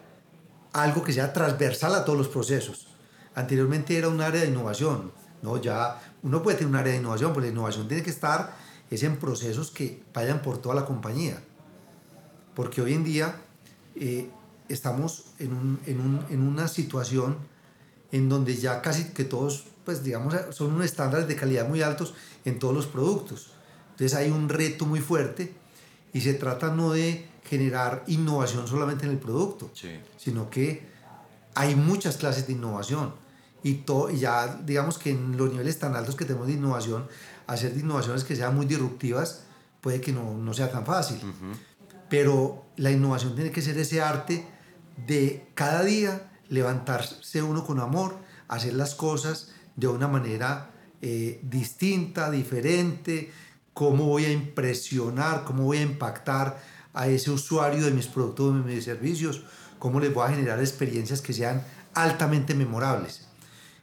algo 0.74 1.04
que 1.04 1.14
sea 1.14 1.32
transversal 1.32 1.96
a 1.96 2.04
todos 2.04 2.18
los 2.18 2.28
procesos. 2.28 2.88
Anteriormente 3.36 3.98
era 3.98 4.10
un 4.10 4.20
área 4.20 4.42
de 4.42 4.48
innovación, 4.48 5.14
¿no? 5.42 5.62
Ya 5.62 6.02
uno 6.24 6.44
puede 6.44 6.58
tener 6.58 6.72
un 6.72 6.76
área 6.76 6.92
de 6.92 7.00
innovación, 7.00 7.32
pero 7.32 7.46
la 7.46 7.52
innovación 7.52 7.88
tiene 7.88 8.04
que 8.04 8.10
estar 8.10 8.54
es 8.90 9.04
en 9.04 9.18
procesos 9.18 9.72
que 9.72 10.02
vayan 10.14 10.42
por 10.42 10.58
toda 10.58 10.76
la 10.76 10.86
compañía. 10.86 11.42
Porque 12.56 12.82
hoy 12.82 12.94
en 12.94 13.04
día 13.04 13.36
eh, 13.96 14.30
estamos 14.68 15.26
en, 15.38 15.54
un, 15.54 15.80
en, 15.86 16.00
un, 16.00 16.26
en, 16.30 16.42
una 16.42 16.68
situación 16.68 17.38
en 18.12 18.28
donde 18.28 18.56
ya 18.56 18.82
casi 18.82 19.06
que 19.06 19.24
todos, 19.24 19.66
pues 19.86 20.04
digamos, 20.04 20.36
son 20.52 20.74
unos 20.74 20.86
estándares 20.86 21.28
de 21.28 21.36
calidad 21.36 21.68
muy 21.68 21.82
altos 21.82 22.16
en 22.46 22.58
todos 22.58 22.74
los 22.74 22.88
productos. 22.88 23.52
Entonces 23.92 24.18
hay 24.18 24.32
un 24.32 24.50
reto 24.50 24.86
muy 24.86 25.00
fuerte 25.00 25.54
y 26.12 26.22
se 26.22 26.34
trata 26.34 26.74
no 26.74 26.92
de 26.92 27.29
generar 27.50 28.04
innovación 28.06 28.68
solamente 28.68 29.06
en 29.06 29.12
el 29.12 29.18
producto, 29.18 29.72
sino 30.18 30.50
que 30.52 30.88
hay 31.56 31.76
muchas 31.76 32.18
clases 32.18 32.46
de 32.46 32.54
innovación. 32.54 33.14
Y, 33.64 33.74
todo, 33.74 34.10
y 34.10 34.20
ya 34.20 34.60
digamos 34.64 35.00
que 35.00 35.10
en 35.10 35.36
los 35.36 35.52
niveles 35.52 35.80
tan 35.80 35.96
altos 35.96 36.16
que 36.16 36.26
tenemos 36.26 36.48
de 36.48 36.54
innovación, 36.54 37.08
hacer 37.48 37.76
innovaciones 37.76 38.24
que 38.24 38.36
sean 38.36 38.56
muy 38.56 38.68
disruptivas 38.68 39.42
puede 39.82 40.00
que 40.00 40.14
no, 40.14 40.38
no 40.38 40.54
sea 40.54 40.72
tan 40.72 40.86
fácil. 40.86 41.20
Pero 42.08 42.66
la 42.78 42.92
innovación 42.92 43.34
tiene 43.34 43.52
que 43.52 43.62
ser 43.62 43.78
ese 43.80 44.00
arte 44.00 44.46
de 45.08 45.48
cada 45.56 45.84
día 45.84 46.32
levantarse 46.50 47.42
uno 47.42 47.66
con 47.66 47.80
amor, 47.80 48.18
hacer 48.48 48.74
las 48.74 48.94
cosas 48.94 49.52
de 49.76 49.88
una 49.88 50.08
manera 50.08 50.72
eh, 51.02 51.40
distinta, 51.44 52.30
diferente, 52.30 53.32
cómo 53.74 54.06
voy 54.06 54.26
a 54.26 54.32
impresionar, 54.32 55.46
cómo 55.46 55.64
voy 55.64 55.78
a 55.78 55.82
impactar 55.82 56.62
a 57.00 57.08
ese 57.08 57.32
usuario 57.32 57.86
de 57.86 57.92
mis 57.92 58.08
productos, 58.08 58.54
de 58.66 58.74
mis 58.74 58.84
servicios, 58.84 59.44
cómo 59.80 60.02
les 60.02 60.14
voy 60.14 60.26
a 60.26 60.32
generar 60.32 60.60
experiencias 60.60 61.22
que 61.22 61.32
sean 61.32 61.66
altamente 61.94 62.54
memorables. 62.54 63.26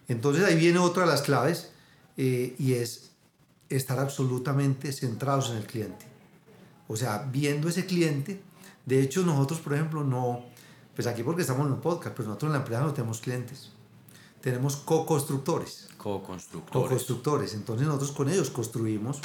Entonces 0.06 0.44
ahí 0.44 0.54
viene 0.54 0.78
otra 0.78 1.04
de 1.04 1.08
las 1.08 1.22
claves 1.22 1.70
eh, 2.18 2.54
y 2.58 2.74
es 2.74 3.12
estar 3.70 3.98
absolutamente 3.98 4.92
centrados 4.92 5.48
en 5.48 5.56
el 5.56 5.64
cliente. 5.64 6.04
O 6.88 6.96
sea, 6.96 7.26
viendo 7.32 7.70
ese 7.70 7.86
cliente, 7.86 8.42
de 8.84 9.00
hecho 9.00 9.22
nosotros, 9.22 9.60
por 9.60 9.72
ejemplo, 9.72 10.04
no, 10.04 10.44
pues 10.94 11.06
aquí 11.06 11.22
porque 11.22 11.40
estamos 11.40 11.66
en 11.66 11.72
un 11.72 11.80
podcast, 11.80 12.14
pero 12.14 12.28
nosotros 12.28 12.50
en 12.50 12.52
la 12.52 12.58
empresa 12.58 12.82
no 12.82 12.92
tenemos 12.92 13.20
clientes. 13.20 13.70
Tenemos 14.42 14.76
co-constructores. 14.76 15.88
Co-constructores. 15.96 16.70
Co-constructores. 16.70 17.54
Entonces 17.54 17.86
nosotros 17.86 18.12
con 18.12 18.28
ellos 18.28 18.50
construimos 18.50 19.22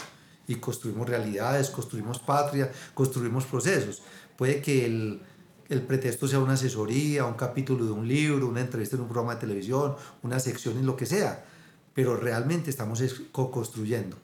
y 0.48 0.56
construimos 0.56 1.08
realidades, 1.08 1.70
construimos 1.70 2.20
patria, 2.20 2.72
construimos 2.94 3.46
procesos. 3.46 4.02
Puede 4.38 4.62
que 4.62 4.86
el, 4.86 5.22
el 5.70 5.82
pretexto 5.84 6.28
sea 6.28 6.40
una 6.40 6.54
asesoría, 6.54 7.26
un 7.26 7.36
capítulo 7.36 7.86
de 7.86 7.92
un 7.92 8.08
libro, 8.08 8.48
una 8.48 8.62
entrevista 8.62 8.96
en 8.96 9.04
un 9.04 9.08
programa 9.08 9.36
de 9.36 9.42
televisión, 9.42 9.96
una 10.22 10.40
sección 10.40 10.78
en 10.78 10.86
lo 10.86 10.98
que 10.98 11.06
sea, 11.06 11.46
pero 11.94 12.18
realmente 12.18 12.70
estamos 12.70 13.02
co-construyendo. 13.32 14.18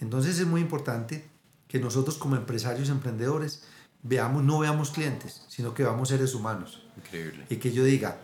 Entonces 0.00 0.38
es 0.38 0.46
muy 0.46 0.60
importante 0.60 1.28
que 1.68 1.80
nosotros 1.80 2.18
como 2.18 2.36
empresarios, 2.36 2.88
emprendedores, 2.88 3.64
veamos, 4.02 4.44
no 4.44 4.60
veamos 4.60 4.90
clientes, 4.90 5.44
sino 5.48 5.74
que 5.74 5.82
veamos 5.82 6.08
seres 6.08 6.34
humanos. 6.34 6.86
Increíble. 6.96 7.46
Y 7.48 7.56
que 7.56 7.72
yo 7.72 7.82
diga, 7.82 8.18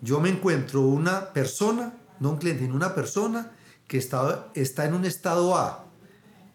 yo 0.00 0.20
me 0.20 0.30
encuentro 0.30 0.80
una 0.80 1.32
persona, 1.32 1.94
no 2.20 2.30
un 2.30 2.38
cliente, 2.38 2.62
sino 2.62 2.74
una 2.74 2.94
persona 2.94 3.52
que 3.86 3.98
está, 3.98 4.50
está 4.54 4.86
en 4.86 4.94
un 4.94 5.04
estado 5.04 5.56
A, 5.56 5.85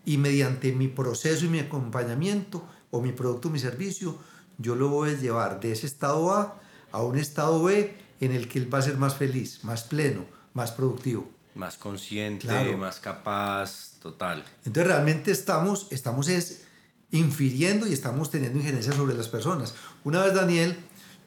y 0.06 0.18
mediante 0.18 0.72
mi 0.72 0.88
proceso 0.88 1.46
y 1.46 1.50
mi 1.50 1.60
acompañamiento 1.60 2.66
o 2.90 3.02
mi 3.02 3.12
producto 3.12 3.48
o 3.48 3.52
mi 3.52 3.60
servicio, 3.60 4.18
yo 4.58 4.76
lo 4.76 4.90
voy 4.90 5.12
a 5.12 5.18
llevar 5.18 5.60
de 5.60 5.72
ese 5.72 5.88
estado 5.88 6.34
A 6.34 6.60
a 6.92 7.02
un 7.02 7.18
estado 7.18 7.64
B 7.64 7.98
en 8.20 8.32
el 8.32 8.48
que 8.48 8.60
él 8.60 8.74
va 8.74 8.80
a 8.80 8.82
ser 8.82 8.98
más 8.98 9.16
feliz, 9.16 9.64
más 9.64 9.84
pleno, 9.84 10.26
más 10.54 10.72
productivo. 10.72 11.30
Más 11.56 11.78
consciente, 11.78 12.48
más 12.78 13.00
capaz, 13.00 14.00
total. 14.00 14.46
Entonces 14.66 14.88
realmente 14.88 15.32
estamos, 15.32 15.88
estamos 15.92 16.30
es 16.30 16.64
infiriendo 17.12 17.88
y 17.88 17.94
estamos 17.94 18.30
teniendo 18.30 18.60
injerencia 18.60 18.94
sobre 18.94 19.16
las 19.16 19.28
personas. 19.28 19.74
Una 20.04 20.24
vez, 20.24 20.34
Daniel, 20.34 20.78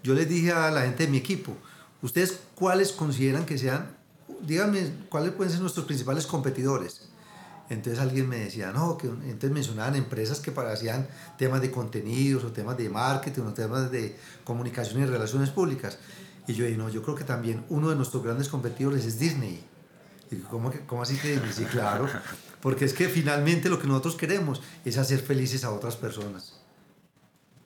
yo 0.03 0.15
les 0.15 0.29
dije 0.29 0.53
a 0.53 0.71
la 0.71 0.83
gente 0.83 1.05
de 1.05 1.11
mi 1.11 1.19
equipo, 1.19 1.57
¿ustedes 2.01 2.41
cuáles 2.55 2.93
consideran 2.93 3.45
que 3.45 3.59
sean, 3.59 3.97
díganme, 4.41 4.91
cuáles 5.09 5.33
pueden 5.33 5.53
ser 5.53 5.61
nuestros 5.61 5.85
principales 5.87 6.27
competidores? 6.27 7.09
Entonces 7.70 7.98
alguien 7.98 8.29
me 8.29 8.38
decía, 8.38 8.72
no, 8.72 8.98
que 8.98 9.07
entonces 9.07 9.50
mencionaban 9.50 9.96
empresas 9.96 10.40
que 10.40 10.50
hacían 10.50 11.09
temas 11.38 11.62
de 11.62 11.70
contenidos 11.70 12.44
o 12.44 12.53
temas 12.53 12.77
de 12.77 12.90
marketing 12.90 13.42
o 13.42 13.55
temas 13.55 13.90
de 13.90 14.16
comunicación 14.44 15.03
y 15.03 15.07
relaciones 15.07 15.50
públicas. 15.50 15.98
Y 16.46 16.53
yo 16.55 16.66
dije, 16.66 16.77
no, 16.77 16.90
yo 16.90 17.03
creo 17.03 17.14
que 17.14 17.24
también 17.24 17.64
uno 17.70 17.88
de 17.88 17.96
nuestros 17.96 18.22
grandes 18.22 18.48
competidores 18.48 19.05
es 19.07 19.18
Disney. 19.18 19.64
Y 20.31 20.37
¿cómo, 20.37 20.72
¿Cómo 20.87 21.03
así 21.03 21.16
que 21.16 21.33
Disney? 21.33 21.53
Sí, 21.53 21.64
claro. 21.64 22.07
Porque 22.61 22.85
es 22.85 22.92
que 22.92 23.09
finalmente 23.09 23.68
lo 23.68 23.81
que 23.81 23.87
nosotros 23.87 24.16
queremos 24.16 24.61
es 24.85 24.98
hacer 24.98 25.20
felices 25.20 25.64
a 25.64 25.70
otras 25.70 25.96
personas. 25.96 26.55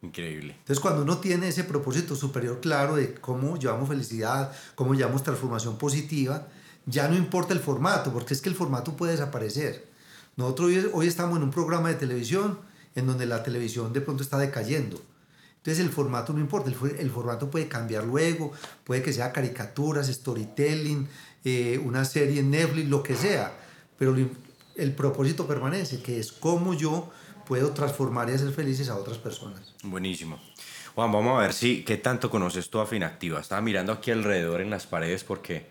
Increíble. 0.03 0.55
Entonces, 0.61 0.81
cuando 0.81 1.03
uno 1.03 1.19
tiene 1.19 1.49
ese 1.49 1.65
propósito 1.65 2.15
superior 2.15 2.61
claro 2.61 2.95
de 2.97 3.15
cómo 3.15 3.57
llevamos 3.57 3.89
felicidad, 3.89 4.53
cómo 4.77 4.95
llevamos 4.95 5.25
transformación 5.25 5.77
positiva, 5.77 6.47
ya 6.87 7.09
no 7.09 7.17
importa 7.17 7.53
el 7.53 7.61
formato, 7.61 8.13
porque 8.13 8.33
es 8.33 8.41
que 8.41 8.49
el 8.49 8.55
formato 8.55 8.97
puede 8.97 9.13
desaparecer. 9.13 9.88
Nosotros 10.39 10.71
hoy, 10.93 11.09
estamos 11.09 11.37
en 11.37 11.43
un 11.43 11.51
programa 11.51 11.89
de 11.89 11.97
televisión 11.97 12.61
en 12.95 13.09
donde 13.09 13.27
la 13.27 13.43
televisión 13.43 13.93
de 13.93 14.01
pronto 14.01 14.23
está 14.23 14.39
decayendo. 14.39 15.03
Entonces 15.57 15.85
el 15.85 15.91
formato 15.91 16.33
no 16.33 16.39
importa, 16.39 16.71
el, 16.71 17.11
formato 17.11 17.51
puede 17.51 17.67
cambiar 17.67 18.05
luego, 18.05 18.53
puede 18.85 19.03
que 19.03 19.13
sea 19.13 19.33
caricaturas, 19.33 20.07
storytelling, 20.07 21.09
eh, 21.45 21.81
una 21.85 22.05
serie 22.05 22.39
en 22.39 22.53
Netflix, 22.53 22.89
lo 22.89 23.03
que 23.03 23.17
sea, 23.17 23.53
pero 23.99 24.15
el 24.77 24.95
propósito 24.95 25.45
permanece, 25.49 26.01
que 26.03 26.21
es 26.21 26.31
cómo 26.31 26.73
yo 26.73 27.11
puedo 27.45 27.73
transformar 27.73 28.31
y 28.31 28.35
hacer 28.35 28.53
felices 28.53 28.89
a 28.91 28.97
otras 28.97 29.19
personas. 29.19 29.75
Buenísimo. 29.83 30.39
Juan, 30.95 31.11
vamos 31.11 31.37
a 31.37 31.43
ver 31.43 31.53
si 31.53 31.83
qué 31.83 31.97
tanto 31.97 32.31
conoces 32.31 32.71
tú 32.71 32.79
a 32.79 32.87
Finactiva. 32.87 33.41
Estaba 33.41 33.61
mirando 33.61 33.91
aquí 33.91 34.13
alrededor 34.13 34.61
en 34.61 34.71
las 34.71 34.87
paredes 34.87 35.25
porque 35.25 35.67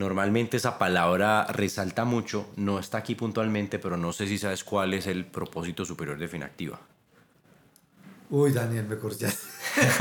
normalmente 0.00 0.56
esa 0.56 0.78
palabra 0.78 1.46
resalta 1.46 2.04
mucho, 2.04 2.48
no 2.56 2.78
está 2.78 2.98
aquí 2.98 3.14
puntualmente, 3.14 3.78
pero 3.78 3.98
no 3.98 4.12
sé 4.12 4.26
si 4.26 4.38
sabes 4.38 4.64
cuál 4.64 4.94
es 4.94 5.06
el 5.06 5.26
propósito 5.26 5.84
superior 5.84 6.18
de 6.18 6.26
Finactiva. 6.26 6.80
Uy, 8.30 8.50
Daniel, 8.52 8.86
me 8.88 8.96
corchaste. 8.96 9.46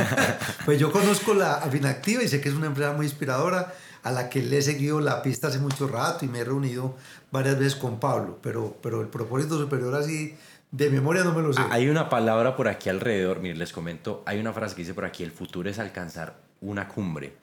pues 0.66 0.80
yo 0.80 0.92
conozco 0.92 1.34
la 1.34 1.60
Finactiva 1.70 2.24
y 2.24 2.30
sé 2.30 2.40
que 2.40 2.48
es 2.48 2.56
una 2.56 2.68
empresa 2.68 2.94
muy 2.94 3.08
inspiradora 3.08 3.74
a 4.02 4.12
la 4.12 4.30
que 4.30 4.42
le 4.42 4.60
he 4.60 4.62
seguido 4.62 5.02
la 5.02 5.22
pista 5.22 5.50
hace 5.50 5.60
mucho 5.60 5.88
rato 5.88 6.24
y 6.24 6.30
me 6.30 6.40
he 6.40 6.46
reunido 6.46 6.96
varias 7.32 7.60
veces 7.60 7.76
con 7.76 8.00
Pablo, 8.00 8.40
pero, 8.42 8.78
pero 8.82 9.02
el 9.02 9.08
propósito 9.08 9.58
superior 9.58 9.94
así 9.96 10.38
de 10.72 10.90
memoria 10.90 11.26
no 11.26 11.34
me 11.34 11.42
lo 11.42 11.52
sé. 11.52 11.62
Hay 11.72 11.90
una 11.90 12.08
palabra 12.08 12.56
por 12.56 12.70
aquí 12.70 12.88
alrededor, 12.88 13.42
miren, 13.42 13.60
les 13.60 13.74
comento, 13.74 14.24
hay 14.26 14.40
una 14.40 14.54
frase 14.54 14.76
que 14.76 14.84
dice 14.84 14.94
por 14.94 15.04
aquí, 15.04 15.24
el 15.24 15.32
futuro 15.32 15.70
es 15.70 15.78
alcanzar 15.78 16.38
una 16.62 16.88
cumbre, 16.88 17.36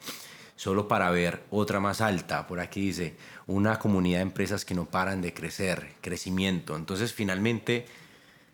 solo 0.57 0.89
para 0.89 1.09
ver 1.11 1.43
otra 1.49 1.79
más 1.79 2.01
alta. 2.01 2.45
Por 2.47 2.59
aquí 2.59 2.81
dice, 2.81 3.15
una 3.45 3.79
comunidad 3.79 4.17
de 4.17 4.23
empresas 4.23 4.65
que 4.65 4.75
no 4.75 4.85
paran 4.85 5.21
de 5.21 5.33
crecer, 5.33 5.93
crecimiento. 6.01 6.75
Entonces, 6.75 7.13
finalmente, 7.13 7.85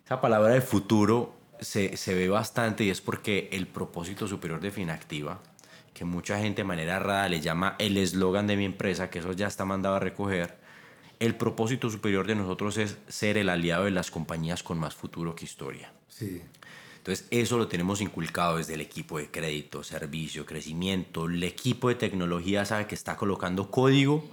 esa 0.06 0.22
palabra 0.22 0.54
de 0.54 0.62
futuro 0.62 1.34
se, 1.60 1.98
se 1.98 2.14
ve 2.14 2.30
bastante 2.30 2.84
y 2.84 2.92
es 2.92 3.02
porque 3.02 3.50
el 3.52 3.66
propósito 3.66 4.28
superior 4.28 4.60
de 4.60 4.70
Finactiva, 4.70 5.40
que 5.94 6.06
mucha 6.06 6.38
gente 6.40 6.62
de 6.62 6.68
manera 6.68 7.00
rara 7.00 7.30
le 7.30 7.40
llama 7.40 7.76
el 7.80 7.98
eslogan 7.98 8.46
de 8.46 8.58
mi 8.58 8.66
empresa, 8.66 9.10
que 9.10 9.20
eso 9.20 9.32
ya 9.32 9.48
está 9.48 9.64
mandado 9.66 9.96
a 9.96 10.00
recoger, 10.00 10.58
el 11.20 11.36
propósito 11.36 11.90
superior 11.90 12.28
de 12.28 12.36
nosotros 12.36 12.78
es 12.78 12.98
ser 13.08 13.38
el 13.38 13.48
aliado 13.48 13.86
de 13.86 13.92
las 13.92 14.12
compañías 14.12 14.62
con 14.62 14.78
más 14.78 14.94
futuro 14.94 15.36
que 15.36 15.46
historia. 15.46 15.92
Sí. 16.10 16.42
Entonces, 17.04 17.28
eso 17.32 17.58
lo 17.58 17.68
tenemos 17.68 18.00
inculcado 18.00 18.56
desde 18.56 18.76
el 18.76 18.80
equipo 18.80 19.18
de 19.18 19.30
crédito, 19.30 19.84
servicio, 19.84 20.46
crecimiento. 20.46 21.26
El 21.26 21.44
equipo 21.44 21.90
de 21.90 21.96
tecnología 21.96 22.64
sabe 22.64 22.88
que 22.88 22.96
está 22.96 23.18
colocando 23.18 23.70
código 23.70 24.24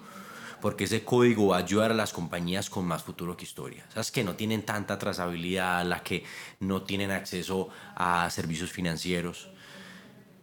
porque 0.61 0.85
ese 0.85 1.03
código 1.03 1.49
va 1.49 1.57
a 1.57 1.61
ayudar 1.65 1.91
a 1.91 1.95
las 1.95 2.13
compañías 2.13 2.71
con 2.71 2.87
más 2.87 3.03
futuro 3.03 3.37
que 3.37 3.43
historia. 3.43 3.85
Sabes 3.89 4.13
que 4.13 4.23
no 4.23 4.37
tienen 4.37 4.63
tanta 4.63 5.01
trazabilidad, 5.01 5.85
las 5.85 6.03
que 6.03 6.23
no 6.61 6.83
tienen 6.83 7.11
acceso 7.11 7.71
a 7.97 8.31
servicios 8.31 8.71
financieros. 8.71 9.51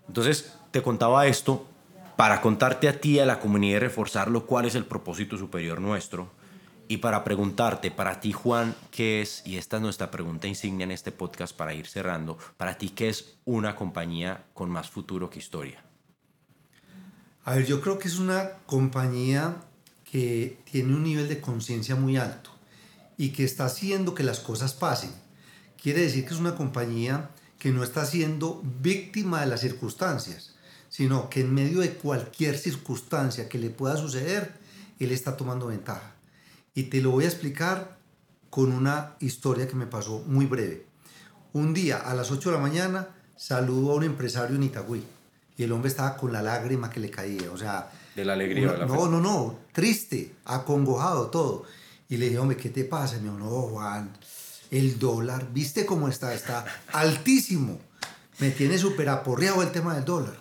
Entonces, 0.09 0.53
te 0.71 0.81
contaba 0.81 1.27
esto 1.27 1.65
para 2.17 2.41
contarte 2.41 2.89
a 2.89 2.99
ti 2.99 3.19
a 3.19 3.25
la 3.25 3.39
comunidad 3.39 3.77
y 3.77 3.79
reforzarlo 3.79 4.45
cuál 4.45 4.65
es 4.65 4.75
el 4.75 4.83
propósito 4.83 5.37
superior 5.37 5.79
nuestro. 5.79 6.29
Y 6.89 6.97
para 6.97 7.25
preguntarte, 7.25 7.91
para 7.91 8.21
ti 8.21 8.31
Juan, 8.31 8.73
¿qué 8.91 9.21
es? 9.21 9.41
Y 9.45 9.57
esta 9.57 9.75
es 9.75 9.81
nuestra 9.81 10.09
pregunta 10.09 10.47
insignia 10.47 10.85
en 10.85 10.91
este 10.91 11.11
podcast 11.11 11.55
para 11.55 11.73
ir 11.73 11.85
cerrando. 11.85 12.37
Para 12.55 12.77
ti, 12.77 12.89
¿qué 12.89 13.09
es 13.09 13.35
una 13.43 13.75
compañía 13.75 14.45
con 14.53 14.69
más 14.69 14.89
futuro 14.89 15.29
que 15.29 15.39
historia? 15.39 15.83
A 17.43 17.55
ver, 17.55 17.65
yo 17.65 17.81
creo 17.81 17.99
que 17.99 18.07
es 18.07 18.19
una 18.19 18.51
compañía 18.65 19.57
que 20.09 20.59
tiene 20.71 20.95
un 20.95 21.03
nivel 21.03 21.27
de 21.27 21.41
conciencia 21.41 21.95
muy 21.95 22.15
alto 22.15 22.51
y 23.17 23.29
que 23.29 23.43
está 23.43 23.65
haciendo 23.65 24.15
que 24.15 24.23
las 24.23 24.39
cosas 24.39 24.73
pasen. 24.73 25.11
Quiere 25.81 26.01
decir 26.01 26.25
que 26.25 26.33
es 26.33 26.39
una 26.39 26.55
compañía 26.55 27.31
que 27.59 27.71
no 27.71 27.83
está 27.83 28.05
siendo 28.05 28.61
víctima 28.81 29.41
de 29.41 29.47
las 29.47 29.59
circunstancias, 29.59 30.55
sino 30.89 31.29
que 31.29 31.41
en 31.41 31.53
medio 31.53 31.81
de 31.81 31.95
cualquier 31.95 32.57
circunstancia 32.57 33.49
que 33.49 33.57
le 33.57 33.71
pueda 33.71 33.97
suceder, 33.97 34.53
él 34.99 35.11
está 35.11 35.35
tomando 35.35 35.67
ventaja. 35.67 36.16
Y 36.77 36.83
te 36.83 37.01
lo 37.01 37.09
voy 37.09 37.23
a 37.23 37.27
explicar 37.27 37.97
con 38.51 38.71
una 38.71 39.15
historia 39.19 39.67
que 39.67 39.73
me 39.73 39.87
pasó 39.87 40.19
muy 40.27 40.45
breve. 40.45 40.85
Un 41.53 41.73
día 41.73 41.97
a 41.97 42.13
las 42.13 42.29
8 42.29 42.51
de 42.51 42.55
la 42.55 42.61
mañana 42.61 43.15
saludo 43.35 43.93
a 43.93 43.95
un 43.95 44.03
empresario 44.03 44.55
en 44.55 44.61
Itagüí 44.61 45.03
y 45.57 45.63
el 45.63 45.71
hombre 45.71 45.89
estaba 45.89 46.15
con 46.15 46.31
la 46.31 46.43
lágrima 46.43 46.91
que 46.91 46.99
le 46.99 47.09
caía, 47.09 47.49
o 47.51 47.57
sea... 47.57 47.91
De 48.15 48.23
la 48.23 48.33
alegría. 48.33 48.73
Una, 48.73 48.85
no, 48.85 49.07
no, 49.07 49.19
no, 49.19 49.59
triste, 49.71 50.35
acongojado, 50.45 51.31
todo. 51.31 51.63
Y 52.09 52.17
le 52.17 52.25
dije, 52.25 52.37
hombre, 52.37 52.57
¿qué 52.57 52.69
te 52.69 52.83
pasa? 52.83 53.15
Me 53.17 53.23
dijo, 53.23 53.39
no, 53.39 53.49
Juan, 53.49 54.15
el 54.69 54.99
dólar, 54.99 55.51
¿viste 55.51 55.83
cómo 55.83 56.07
está? 56.07 56.31
Está 56.35 56.63
altísimo. 56.93 57.79
Me 58.37 58.51
tiene 58.51 58.77
súper 58.77 59.09
aporreado 59.09 59.63
el 59.63 59.71
tema 59.71 59.95
del 59.95 60.05
dólar. 60.05 60.37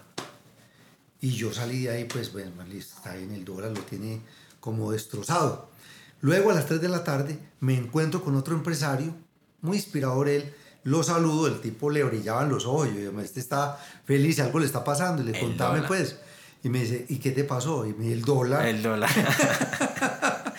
Y 1.18 1.30
yo 1.30 1.50
salí 1.50 1.84
de 1.84 1.92
ahí, 1.92 2.04
pues, 2.04 2.30
bueno, 2.30 2.62
listo, 2.64 2.94
está 2.98 3.12
ahí 3.12 3.24
en 3.24 3.32
el 3.32 3.42
dólar, 3.42 3.70
lo 3.70 3.80
tiene 3.80 4.20
como 4.60 4.92
destrozado. 4.92 5.74
Luego 6.20 6.50
a 6.50 6.54
las 6.54 6.66
3 6.66 6.80
de 6.80 6.88
la 6.88 7.04
tarde 7.04 7.38
me 7.60 7.76
encuentro 7.76 8.22
con 8.22 8.36
otro 8.36 8.54
empresario, 8.54 9.14
muy 9.60 9.76
inspirador 9.76 10.28
él, 10.28 10.54
lo 10.84 11.02
saludo, 11.02 11.48
el 11.48 11.60
tipo 11.60 11.90
le 11.90 12.04
brillaban 12.04 12.48
los 12.48 12.64
ojos, 12.64 12.88
yo 12.88 12.94
digo, 13.00 13.20
este 13.20 13.40
está 13.40 13.76
feliz, 14.04 14.38
algo 14.38 14.60
le 14.60 14.66
está 14.66 14.84
pasando, 14.84 15.20
y 15.20 15.26
le 15.26 15.38
contame 15.38 15.82
pues. 15.82 16.16
Y 16.62 16.68
me 16.68 16.80
dice, 16.80 17.06
¿y 17.08 17.16
qué 17.16 17.32
te 17.32 17.44
pasó? 17.44 17.84
Y 17.86 17.92
me 17.92 18.04
dice, 18.04 18.14
el 18.14 18.22
dólar. 18.22 18.66
El 18.66 18.82
dólar. 18.82 19.10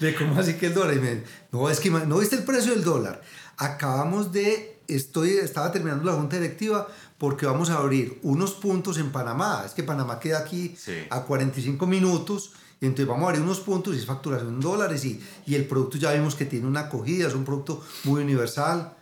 le 0.00 0.14
¿cómo 0.14 0.38
así 0.38 0.54
que 0.54 0.66
el 0.66 0.74
dólar? 0.74 0.96
Y 0.96 1.00
me 1.00 1.14
dice, 1.16 1.24
no, 1.52 1.68
es 1.68 1.80
que 1.80 1.90
no 1.90 2.18
viste 2.18 2.36
el 2.36 2.44
precio 2.44 2.72
del 2.72 2.84
dólar. 2.84 3.22
Acabamos 3.56 4.32
de, 4.32 4.80
estoy, 4.86 5.30
estaba 5.30 5.72
terminando 5.72 6.04
la 6.04 6.12
junta 6.12 6.36
directiva 6.36 6.86
porque 7.18 7.46
vamos 7.46 7.70
a 7.70 7.78
abrir 7.78 8.20
unos 8.22 8.52
puntos 8.54 8.98
en 8.98 9.10
Panamá. 9.10 9.64
Es 9.66 9.72
que 9.72 9.82
Panamá 9.82 10.20
queda 10.20 10.38
aquí 10.38 10.76
a 11.10 11.22
45 11.22 11.86
minutos. 11.86 12.52
Entonces 12.80 13.06
vamos 13.06 13.24
a 13.24 13.28
abrir 13.28 13.42
unos 13.42 13.60
puntos 13.60 13.94
y 13.94 13.98
es 13.98 14.06
facturación 14.06 14.54
en 14.54 14.60
dólares 14.60 15.04
y, 15.04 15.20
y 15.46 15.54
el 15.54 15.66
producto 15.66 15.96
ya 15.96 16.12
vimos 16.12 16.34
que 16.34 16.44
tiene 16.44 16.66
una 16.66 16.80
acogida, 16.80 17.26
es 17.26 17.34
un 17.34 17.44
producto 17.44 17.82
muy 18.04 18.22
universal. 18.22 18.94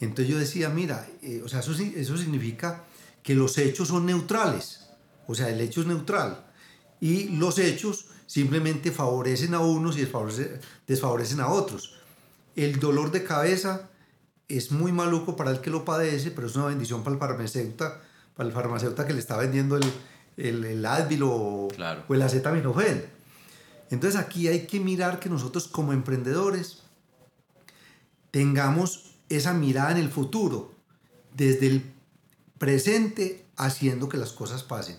Entonces 0.00 0.28
yo 0.28 0.38
decía, 0.38 0.70
mira, 0.70 1.06
eh, 1.22 1.42
o 1.44 1.48
sea, 1.48 1.60
eso, 1.60 1.72
eso 1.72 2.16
significa 2.16 2.84
que 3.22 3.34
los 3.34 3.58
hechos 3.58 3.88
son 3.88 4.06
neutrales. 4.06 4.88
O 5.26 5.34
sea, 5.34 5.50
el 5.50 5.60
hecho 5.60 5.82
es 5.82 5.86
neutral. 5.86 6.46
Y 7.00 7.28
los 7.36 7.58
hechos 7.58 8.06
simplemente 8.26 8.90
favorecen 8.90 9.54
a 9.54 9.60
unos 9.60 9.98
y 9.98 10.08
desfavorecen 10.86 11.40
a 11.40 11.48
otros. 11.48 11.96
El 12.56 12.80
dolor 12.80 13.10
de 13.10 13.24
cabeza 13.24 13.90
es 14.48 14.72
muy 14.72 14.92
maluco 14.92 15.36
para 15.36 15.50
el 15.50 15.60
que 15.60 15.70
lo 15.70 15.84
padece, 15.84 16.30
pero 16.30 16.46
es 16.46 16.56
una 16.56 16.66
bendición 16.66 17.04
para 17.04 17.14
el 17.14 17.20
farmacéutico, 17.20 17.92
para 18.34 18.48
el 18.48 18.54
farmacéutico 18.54 19.06
que 19.06 19.12
le 19.12 19.20
está 19.20 19.36
vendiendo 19.36 19.76
el, 19.76 19.84
el, 20.36 20.64
el 20.64 20.84
Advil 20.86 21.22
o, 21.22 21.68
o 22.08 22.14
el 22.14 22.22
acetaminofén. 22.22 23.06
Entonces 23.90 24.18
aquí 24.20 24.48
hay 24.48 24.66
que 24.66 24.80
mirar 24.80 25.18
que 25.18 25.28
nosotros 25.28 25.68
como 25.68 25.92
emprendedores 25.92 26.82
tengamos 28.30 29.16
esa 29.28 29.52
mirada 29.52 29.92
en 29.92 29.98
el 29.98 30.10
futuro, 30.10 30.72
desde 31.34 31.66
el 31.66 31.92
presente 32.58 33.46
haciendo 33.56 34.08
que 34.08 34.18
las 34.18 34.32
cosas 34.32 34.62
pasen. 34.62 34.96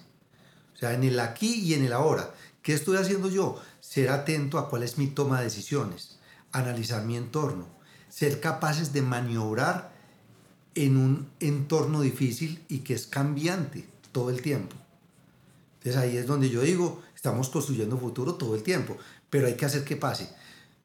O 0.74 0.78
sea, 0.78 0.94
en 0.94 1.04
el 1.04 1.20
aquí 1.20 1.62
y 1.62 1.74
en 1.74 1.86
el 1.86 1.94
ahora. 1.94 2.34
¿Qué 2.62 2.74
estoy 2.74 2.98
haciendo 2.98 3.30
yo? 3.30 3.62
Ser 3.80 4.10
atento 4.10 4.58
a 4.58 4.70
cuál 4.70 4.84
es 4.84 4.98
mi 4.98 5.08
toma 5.08 5.40
de 5.40 5.46
decisiones, 5.46 6.20
analizar 6.52 7.06
mi 7.06 7.18
entorno, 7.18 7.68
ser 8.10 8.40
capaces 8.40 8.94
de 8.94 9.02
maniobrar 9.02 9.94
en 10.76 10.98
un 10.98 11.30
entorno 11.40 12.02
difícil 12.02 12.64
y 12.68 12.80
que 12.80 12.94
es 12.94 13.08
cambiante 13.08 13.88
todo 14.12 14.30
el 14.30 14.42
tiempo. 14.42 14.76
Entonces 15.84 16.00
ahí 16.00 16.16
es 16.16 16.28
donde 16.28 16.50
yo 16.50 16.62
digo, 16.62 17.02
estamos 17.16 17.50
construyendo 17.50 17.98
futuro 17.98 18.36
todo 18.36 18.54
el 18.54 18.62
tiempo, 18.62 18.98
pero 19.32 19.48
hay 19.48 19.56
que 19.56 19.66
hacer 19.66 19.84
que 19.84 19.96
pase. 19.96 20.30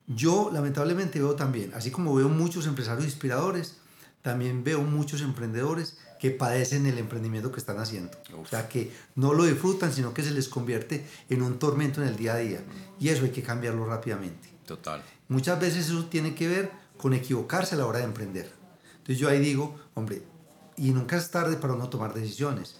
Yo 0.06 0.50
lamentablemente 0.50 1.18
veo 1.18 1.34
también, 1.34 1.72
así 1.74 1.90
como 1.90 2.14
veo 2.14 2.30
muchos 2.30 2.66
empresarios 2.66 3.04
inspiradores, 3.04 3.76
también 4.22 4.64
veo 4.64 4.80
muchos 4.80 5.20
emprendedores 5.20 5.98
que 6.18 6.30
padecen 6.30 6.86
el 6.86 6.96
emprendimiento 6.96 7.52
que 7.52 7.60
están 7.60 7.78
haciendo. 7.78 8.16
O 8.42 8.46
sea, 8.46 8.68
que 8.68 8.90
no 9.16 9.34
lo 9.34 9.44
disfrutan, 9.44 9.92
sino 9.92 10.14
que 10.14 10.22
se 10.22 10.30
les 10.30 10.48
convierte 10.48 11.06
en 11.28 11.42
un 11.42 11.58
tormento 11.58 12.00
en 12.00 12.08
el 12.08 12.16
día 12.16 12.34
a 12.34 12.38
día. 12.38 12.60
Y 12.98 13.10
eso 13.10 13.24
hay 13.24 13.32
que 13.32 13.42
cambiarlo 13.42 13.84
rápidamente. 13.84 14.48
Total. 14.64 15.04
Muchas 15.28 15.60
veces 15.60 15.88
eso 15.88 16.06
tiene 16.06 16.34
que 16.34 16.48
ver 16.48 16.70
con 16.96 17.12
equivocarse 17.12 17.74
a 17.74 17.78
la 17.78 17.86
hora 17.86 17.98
de 17.98 18.06
emprender. 18.06 18.50
Entonces 18.92 19.18
yo 19.18 19.28
ahí 19.28 19.40
digo, 19.40 19.78
hombre, 19.94 20.22
y 20.76 20.90
nunca 20.90 21.16
es 21.16 21.30
tarde 21.30 21.56
para 21.56 21.76
no 21.76 21.88
tomar 21.88 22.14
decisiones. 22.14 22.76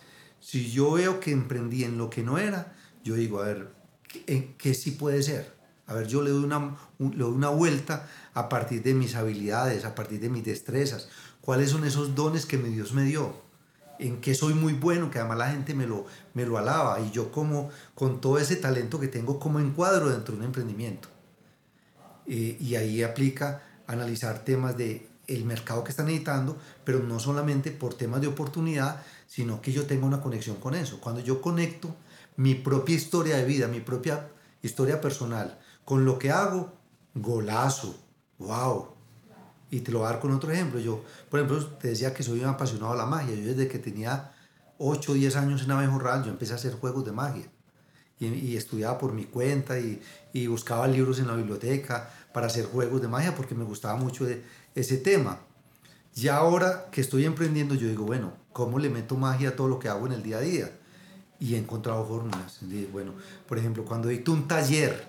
Si 0.47 0.71
yo 0.71 0.93
veo 0.93 1.19
que 1.19 1.33
emprendí 1.33 1.83
en 1.83 1.99
lo 1.99 2.09
que 2.09 2.23
no 2.23 2.39
era, 2.39 2.73
yo 3.03 3.17
digo, 3.17 3.43
a 3.43 3.47
ver, 3.47 3.69
¿qué, 4.07 4.55
qué 4.57 4.75
sí 4.75 4.93
puede 4.93 5.21
ser? 5.25 5.53
A 5.89 5.95
ver, 5.95 6.07
yo 6.07 6.23
le 6.23 6.31
doy, 6.31 6.45
una, 6.45 6.77
le 7.01 7.17
doy 7.17 7.33
una 7.33 7.49
vuelta 7.49 8.09
a 8.33 8.49
partir 8.49 8.81
de 8.85 8.95
mis 8.95 9.17
habilidades, 9.17 9.85
a 9.85 9.97
partir 9.97 10.21
de 10.21 10.29
mis 10.29 10.45
destrezas. 10.45 11.09
¿Cuáles 11.41 11.71
son 11.71 11.85
esos 11.85 12.15
dones 12.15 12.47
que 12.47 12.59
mi 12.59 12.69
Dios 12.69 12.93
me 12.93 13.03
dio? 13.03 13.35
En 13.99 14.21
qué 14.21 14.37
soy 14.37 14.55
muy 14.55 14.75
bueno, 14.75 15.11
que 15.11 15.19
además 15.19 15.39
la 15.39 15.51
gente 15.51 15.75
me 15.75 15.85
lo, 15.85 16.07
me 16.35 16.47
lo 16.47 16.59
alaba. 16.59 17.01
Y 17.01 17.11
yo 17.11 17.33
como, 17.33 17.71
con 17.97 18.21
todo 18.21 18.39
ese 18.39 18.55
talento 18.55 19.01
que 19.01 19.09
tengo, 19.09 19.41
como 19.41 19.59
encuadro 19.59 20.11
dentro 20.11 20.33
de 20.33 20.43
un 20.43 20.47
emprendimiento. 20.47 21.09
Eh, 22.29 22.57
y 22.61 22.77
ahí 22.77 23.03
aplica 23.03 23.65
analizar 23.89 24.45
temas 24.45 24.77
de 24.77 25.09
el 25.27 25.45
mercado 25.45 25.83
que 25.83 25.91
están 25.91 26.07
necesitando, 26.07 26.57
pero 26.85 27.01
no 27.01 27.19
solamente 27.19 27.73
por 27.73 27.95
temas 27.95 28.21
de 28.21 28.29
oportunidad, 28.29 29.03
sino 29.27 29.61
que 29.61 29.73
yo 29.73 29.87
tenga 29.87 30.07
una 30.07 30.21
conexión 30.21 30.57
con 30.57 30.75
eso. 30.75 31.01
Cuando 31.01 31.21
yo 31.21 31.41
conecto 31.41 31.95
mi 32.37 32.55
propia 32.55 32.95
historia 32.95 33.37
de 33.37 33.45
vida, 33.45 33.69
mi 33.69 33.81
propia 33.81 34.29
historia 34.63 35.01
personal, 35.01 35.59
con 35.85 36.05
lo 36.05 36.19
que 36.19 36.31
hago, 36.31 36.73
golazo, 37.15 37.97
wow. 38.39 38.89
Y 39.71 39.81
te 39.81 39.91
lo 39.91 39.99
voy 39.99 40.09
a 40.09 40.13
dar 40.13 40.21
con 40.21 40.33
otro 40.33 40.51
ejemplo. 40.53 40.79
Yo, 40.79 41.03
por 41.29 41.41
ejemplo, 41.41 41.67
te 41.79 41.89
decía 41.89 42.15
que 42.15 42.23
soy 42.23 42.41
un 42.41 42.47
apasionado 42.47 42.93
de 42.93 42.99
la 42.99 43.07
magia. 43.07 43.35
Yo 43.35 43.49
desde 43.49 43.69
que 43.69 43.79
tenía 43.79 44.33
8 44.79 45.13
o 45.13 45.15
10 45.15 45.37
años 45.37 45.63
en 45.63 45.71
Abejorral, 45.71 46.25
yo 46.25 46.31
empecé 46.31 46.53
a 46.53 46.57
hacer 46.57 46.75
juegos 46.75 47.05
de 47.05 47.13
magia. 47.13 47.51
Y, 48.19 48.27
y 48.27 48.57
estudiaba 48.57 48.97
por 48.97 49.13
mi 49.13 49.25
cuenta 49.25 49.79
y, 49.79 50.01
y, 50.33 50.47
buscaba 50.47 50.89
libros 50.89 51.19
en 51.19 51.27
la 51.27 51.35
biblioteca 51.35 52.09
para 52.33 52.47
hacer 52.47 52.65
juegos 52.65 53.03
de 53.03 53.09
magia 53.09 53.35
porque 53.35 53.55
me 53.55 53.65
gustaba 53.65 53.97
mucho 53.97 54.25
de 54.25 54.43
ese 54.75 54.97
tema. 54.97 55.41
Ya 56.15 56.37
ahora 56.37 56.89
que 56.91 57.03
estoy 57.03 57.27
emprendiendo, 57.27 57.75
yo 57.75 57.89
digo, 57.89 58.05
bueno, 58.05 58.33
¿cómo 58.57 58.79
le 58.79 58.89
meto 58.89 59.17
magia 59.17 59.51
a 59.51 59.53
todo 59.55 59.69
lo 59.69 59.79
que 59.79 59.91
hago 59.91 60.07
en 60.07 60.15
el 60.15 60.23
día 60.23 60.39
a 60.39 60.41
día? 60.41 60.71
Y 61.39 61.57
he 61.57 61.59
encontrado 61.59 62.07
fórmulas. 62.07 62.61
Bueno, 62.91 63.13
por 63.47 63.59
ejemplo, 63.59 63.85
cuando 63.85 64.09
dicto 64.09 64.33
un 64.33 64.49
taller 64.49 65.07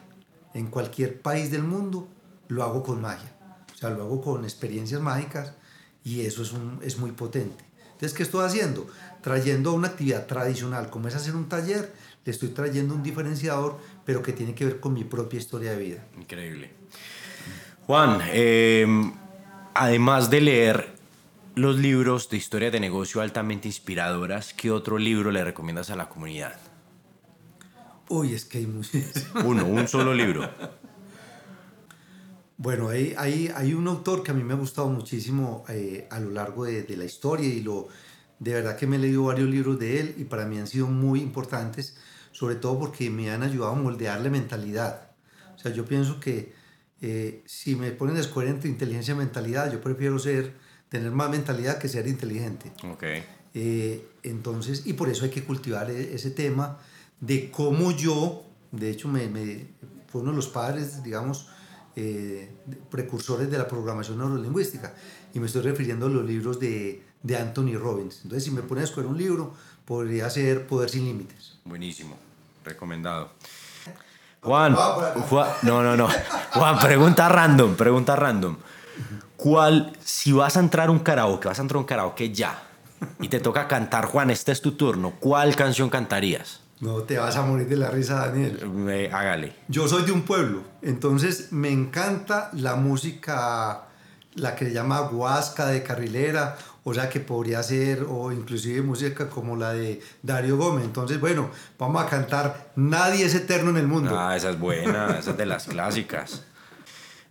en 0.53 0.67
cualquier 0.67 1.21
país 1.21 1.49
del 1.49 1.63
mundo, 1.63 2.09
lo 2.49 2.61
hago 2.63 2.83
con 2.83 2.99
magia. 2.99 3.33
O 3.73 3.77
sea, 3.77 3.89
lo 3.91 4.03
hago 4.03 4.21
con 4.21 4.43
experiencias 4.43 4.99
mágicas 4.99 5.53
y 6.03 6.25
eso 6.25 6.41
es, 6.41 6.51
un, 6.51 6.81
es 6.83 6.97
muy 6.97 7.11
potente. 7.13 7.63
Entonces, 7.85 8.13
¿qué 8.13 8.23
estoy 8.23 8.45
haciendo? 8.45 8.85
Trayendo 9.21 9.71
una 9.71 9.87
actividad 9.87 10.27
tradicional, 10.27 10.89
como 10.89 11.07
es 11.07 11.15
hacer 11.15 11.33
un 11.33 11.47
taller, 11.47 11.93
le 12.25 12.31
estoy 12.33 12.49
trayendo 12.49 12.95
un 12.95 13.01
diferenciador, 13.01 13.77
pero 14.03 14.21
que 14.21 14.33
tiene 14.33 14.55
que 14.55 14.65
ver 14.65 14.81
con 14.81 14.91
mi 14.91 15.05
propia 15.05 15.39
historia 15.39 15.71
de 15.71 15.77
vida. 15.77 16.05
Increíble. 16.17 16.71
Juan, 17.85 18.19
eh, 18.25 18.85
además 19.73 20.29
de 20.29 20.41
leer 20.41 20.96
los 21.57 21.79
libros 21.79 22.29
de 22.29 22.37
historia 22.37 22.69
de 22.69 22.79
negocio 22.79 23.19
altamente 23.19 23.67
inspiradoras, 23.67 24.53
¿qué 24.53 24.69
otro 24.69 24.99
libro 24.99 25.31
le 25.31 25.43
recomiendas 25.43 25.89
a 25.89 25.95
la 25.95 26.07
comunidad? 26.07 26.53
Uy, 28.09 28.33
es 28.33 28.45
que 28.45 28.59
hay 28.59 28.67
muchos. 28.67 29.01
Uno, 29.43 29.65
un 29.65 29.87
solo 29.87 30.13
libro. 30.13 30.47
Bueno, 32.57 32.89
hay, 32.89 33.15
hay, 33.17 33.51
hay, 33.55 33.73
un 33.73 33.87
autor 33.87 34.21
que 34.21 34.29
a 34.29 34.33
mí 34.35 34.43
me 34.43 34.53
ha 34.53 34.57
gustado 34.57 34.87
muchísimo 34.89 35.65
eh, 35.67 36.07
a 36.11 36.19
lo 36.19 36.29
largo 36.29 36.65
de, 36.65 36.83
de, 36.83 36.95
la 36.95 37.05
historia 37.05 37.47
y 37.47 37.61
lo, 37.61 37.87
de 38.37 38.53
verdad 38.53 38.77
que 38.77 38.85
me 38.85 38.97
he 38.97 38.99
leído 38.99 39.23
varios 39.23 39.49
libros 39.49 39.79
de 39.79 39.99
él 39.99 40.15
y 40.17 40.25
para 40.25 40.45
mí 40.45 40.59
han 40.59 40.67
sido 40.67 40.85
muy 40.85 41.21
importantes, 41.21 41.97
sobre 42.31 42.55
todo 42.55 42.77
porque 42.77 43.09
me 43.09 43.31
han 43.31 43.41
ayudado 43.41 43.71
a 43.71 43.75
moldear 43.75 44.21
la 44.21 44.29
mentalidad. 44.29 45.11
O 45.55 45.57
sea, 45.57 45.71
yo 45.71 45.85
pienso 45.85 46.19
que 46.19 46.53
eh, 47.01 47.41
si 47.47 47.75
me 47.75 47.89
ponen 47.91 48.17
a 48.17 48.19
escoger 48.19 48.49
entre 48.49 48.69
inteligencia 48.69 49.15
y 49.15 49.17
mentalidad, 49.17 49.71
yo 49.71 49.81
prefiero 49.81 50.19
ser, 50.19 50.66
tener 50.89 51.11
más 51.11 51.29
mentalidad 51.29 51.77
que 51.77 51.87
ser 51.87 52.07
inteligente. 52.07 52.71
Okay. 52.93 53.23
Eh, 53.53 54.07
entonces, 54.23 54.83
y 54.85 54.93
por 54.93 55.09
eso 55.09 55.25
hay 55.25 55.31
que 55.31 55.43
cultivar 55.43 55.89
e, 55.89 56.13
ese 56.13 56.31
tema 56.31 56.77
de 57.19 57.49
cómo 57.51 57.91
yo, 57.91 58.43
de 58.71 58.91
hecho, 58.91 59.07
me, 59.07 59.27
me 59.27 59.67
fue 60.07 60.21
uno 60.21 60.31
de 60.31 60.37
los 60.37 60.47
padres, 60.47 61.03
digamos, 61.03 61.49
eh, 61.95 62.51
precursores 62.91 63.49
de 63.49 63.57
la 63.57 63.67
programación 63.67 64.19
neurolingüística. 64.19 64.93
Y 65.33 65.39
me 65.39 65.47
estoy 65.47 65.63
refiriendo 65.63 66.05
a 66.05 66.09
los 66.09 66.25
libros 66.25 66.59
de, 66.59 67.03
de 67.23 67.37
Anthony 67.37 67.77
Robbins. 67.77 68.21
Entonces, 68.23 68.43
si 68.43 68.51
me 68.51 68.61
pones 68.61 68.83
a 68.83 68.85
escoger 68.85 69.07
un 69.07 69.17
libro, 69.17 69.53
podría 69.85 70.29
ser 70.29 70.67
Poder 70.67 70.89
sin 70.89 71.05
Límites. 71.05 71.59
Buenísimo, 71.65 72.17
recomendado. 72.63 73.31
Juan, 74.41 74.75
Juan, 74.75 75.49
no, 75.63 75.83
no, 75.83 75.97
no. 75.97 76.07
Juan, 76.53 76.79
pregunta 76.79 77.27
random, 77.27 77.75
pregunta 77.75 78.15
random. 78.15 78.55
¿Cuál, 79.37 79.93
si 80.03 80.31
vas 80.31 80.57
a 80.57 80.59
entrar 80.59 80.89
a 80.89 80.91
un 80.91 80.99
karaoke, 80.99 81.47
vas 81.47 81.59
a 81.59 81.61
entrar 81.61 81.77
a 81.77 81.79
un 81.79 81.85
karaoke 81.85 82.33
ya, 82.33 82.63
y 83.19 83.29
te 83.29 83.39
toca 83.39 83.67
cantar, 83.67 84.05
Juan, 84.05 84.31
este 84.31 84.51
es 84.51 84.61
tu 84.61 84.71
turno, 84.71 85.13
¿cuál 85.19 85.55
canción 85.55 85.89
cantarías? 85.89 86.61
No 86.79 87.03
te 87.03 87.17
vas 87.17 87.35
a 87.35 87.43
morir 87.43 87.67
de 87.67 87.75
la 87.75 87.89
risa, 87.89 88.15
Daniel. 88.15 88.59
Eh, 88.89 89.09
hágale. 89.11 89.55
Yo 89.67 89.87
soy 89.87 90.03
de 90.03 90.11
un 90.11 90.23
pueblo, 90.23 90.61
entonces 90.81 91.51
me 91.51 91.69
encanta 91.69 92.49
la 92.53 92.75
música, 92.75 93.83
la 94.33 94.55
que 94.55 94.65
se 94.65 94.73
llama 94.73 95.01
guasca 95.01 95.67
de 95.67 95.83
carrilera, 95.83 96.57
o 96.83 96.93
sea 96.93 97.09
que 97.09 97.19
podría 97.19 97.61
ser, 97.61 98.05
o 98.09 98.31
inclusive 98.31 98.81
música 98.81 99.29
como 99.29 99.55
la 99.55 99.73
de 99.73 100.01
Dario 100.23 100.57
Gómez. 100.57 100.85
Entonces, 100.85 101.19
bueno, 101.19 101.49
vamos 101.77 102.03
a 102.03 102.07
cantar 102.07 102.71
Nadie 102.75 103.25
es 103.25 103.35
eterno 103.35 103.69
en 103.69 103.77
el 103.77 103.87
mundo. 103.87 104.17
Ah, 104.17 104.35
esa 104.35 104.49
es 104.49 104.59
buena, 104.59 105.17
esa 105.19 105.31
es 105.31 105.37
de 105.37 105.45
las 105.45 105.65
clásicas. 105.65 106.43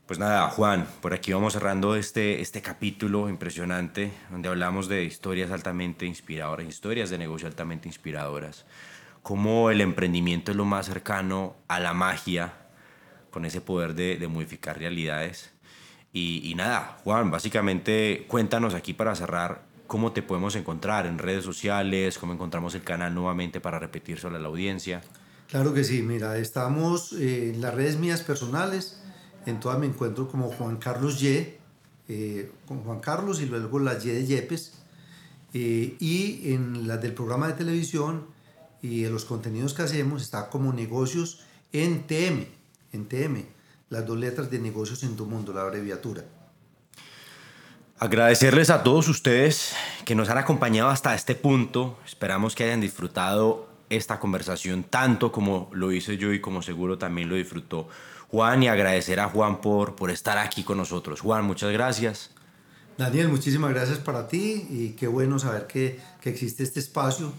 Pues 0.07 0.19
nada, 0.19 0.49
Juan, 0.51 0.87
por 1.03 1.15
aquí 1.15 1.33
vamos 1.33 1.55
cerrando 1.55 1.97
este, 1.97 2.41
este 2.41 2.63
capítulo 2.63 3.29
impresionante, 3.29 4.13
donde 4.31 4.49
hablamos 4.49 4.89
de 4.89 5.05
historias 5.05 5.51
altamente 5.51 6.07
inspiradoras, 6.07 6.67
historias 6.67 7.11
de 7.11 7.19
negocio 7.19 7.49
altamente 7.49 7.89
inspiradoras 7.89 8.65
cómo 9.27 9.73
el 9.73 9.81
emprendimiento 9.81 10.53
es 10.53 10.57
lo 10.57 10.65
más 10.65 10.87
cercano 10.87 11.57
a 11.67 11.81
la 11.81 11.93
magia, 11.95 12.53
con 13.33 13.45
ese 13.45 13.61
poder 13.61 13.97
de, 13.97 14.25
modificar 14.29 14.79
realidades. 14.79 15.51
Y, 16.13 16.49
y, 16.49 16.55
nada, 16.55 16.99
Juan, 17.03 17.33
básicamente 17.33 18.25
cuéntanos 18.29 18.73
aquí 18.73 18.95
para 18.95 19.17
cerrar 19.17 19.63
cómo 19.89 20.13
te 20.13 20.23
podemos 20.23 20.55
encontrar 20.55 21.07
en 21.07 21.19
redes 21.19 21.45
sociales, 21.45 22.19
cómo 22.19 22.35
encontramos 22.35 22.77
el 22.77 22.85
canal 22.85 23.17
nuevamente 23.17 23.61
para 23.61 23.81
repetir 23.81 24.21
sobre 24.21 24.39
la 24.39 24.47
audiencia. 24.47 25.03
Claro 25.49 25.75
que 25.75 25.83
sí, 25.83 26.03
mira, 26.03 26.39
estamos 26.39 27.13
eh, 27.15 27.51
en 27.51 27.61
las 27.61 27.75
redes 27.75 27.99
mías 27.99 28.23
personales, 28.23 29.03
en 29.47 29.61
todas 29.61 29.79
me 29.79 29.87
encuentro 29.87 30.29
como 30.29 30.51
Juan 30.51 30.77
Carlos 30.77 31.23
Y, 31.23 31.55
eh, 32.09 32.53
con 32.67 32.83
Juan 32.83 33.01
Carlos 33.01 33.41
y 33.41 33.47
luego 33.47 33.79
la 33.79 33.95
Y 33.95 34.09
de 34.09 34.27
Yepes, 34.27 34.75
eh, 35.55 35.97
y 35.99 36.53
en 36.53 36.87
las 36.87 37.01
del 37.01 37.15
programa 37.15 37.47
de 37.49 37.55
televisión, 37.55 38.27
y 38.83 39.05
en 39.05 39.13
los 39.13 39.25
contenidos 39.25 39.73
que 39.75 39.83
hacemos 39.83 40.23
está 40.23 40.51
como 40.51 40.73
negocios 40.73 41.41
en 41.73 42.07
TM, 42.07 42.47
en 42.93 43.09
TM, 43.09 43.47
las 43.89 44.07
dos 44.07 44.19
letras 44.19 44.51
de 44.51 44.59
negocios 44.59 45.03
en 45.03 45.17
tu 45.17 45.27
mundo, 45.27 45.53
la 45.53 45.63
abreviatura. 45.63 46.25
Agradecerles 47.99 48.69
a 48.69 48.83
todos 48.83 49.09
ustedes 49.09 49.75
que 50.05 50.15
nos 50.15 50.29
han 50.29 50.39
acompañado 50.39 50.91
hasta 50.91 51.15
este 51.15 51.35
punto. 51.35 51.99
Esperamos 52.05 52.55
que 52.55 52.65
hayan 52.65 52.81
disfrutado 52.81 53.69
esta 53.89 54.19
conversación 54.21 54.85
tanto 54.85 55.33
como 55.33 55.71
lo 55.73 55.93
hice 55.93 56.19
yo 56.19 56.33
y 56.33 56.41
como 56.41 56.61
seguro 56.61 56.99
también 56.99 57.29
lo 57.29 57.37
disfrutó 57.37 57.89
Juan 58.31 58.63
y 58.63 58.69
agradecer 58.69 59.21
a 59.21 59.29
Juan 59.29 59.61
por, 59.61 59.95
por 59.97 60.11
estar 60.11 60.39
aquí 60.39 60.63
con 60.63 60.79
nosotros. 60.79 61.21
Juan, 61.21 61.45
muchas 61.45 61.73
gracias. 61.73 62.31
Daniel, 62.99 63.29
muchísimas 63.29 63.71
gracias 63.71 63.99
para 63.99 64.27
ti 64.27 64.67
y 64.71 64.89
qué 64.91 65.07
bueno 65.07 65.39
saber 65.39 65.67
que, 65.67 66.01
que 66.21 66.31
existe 66.31 66.63
este 66.63 66.81
espacio 66.81 67.33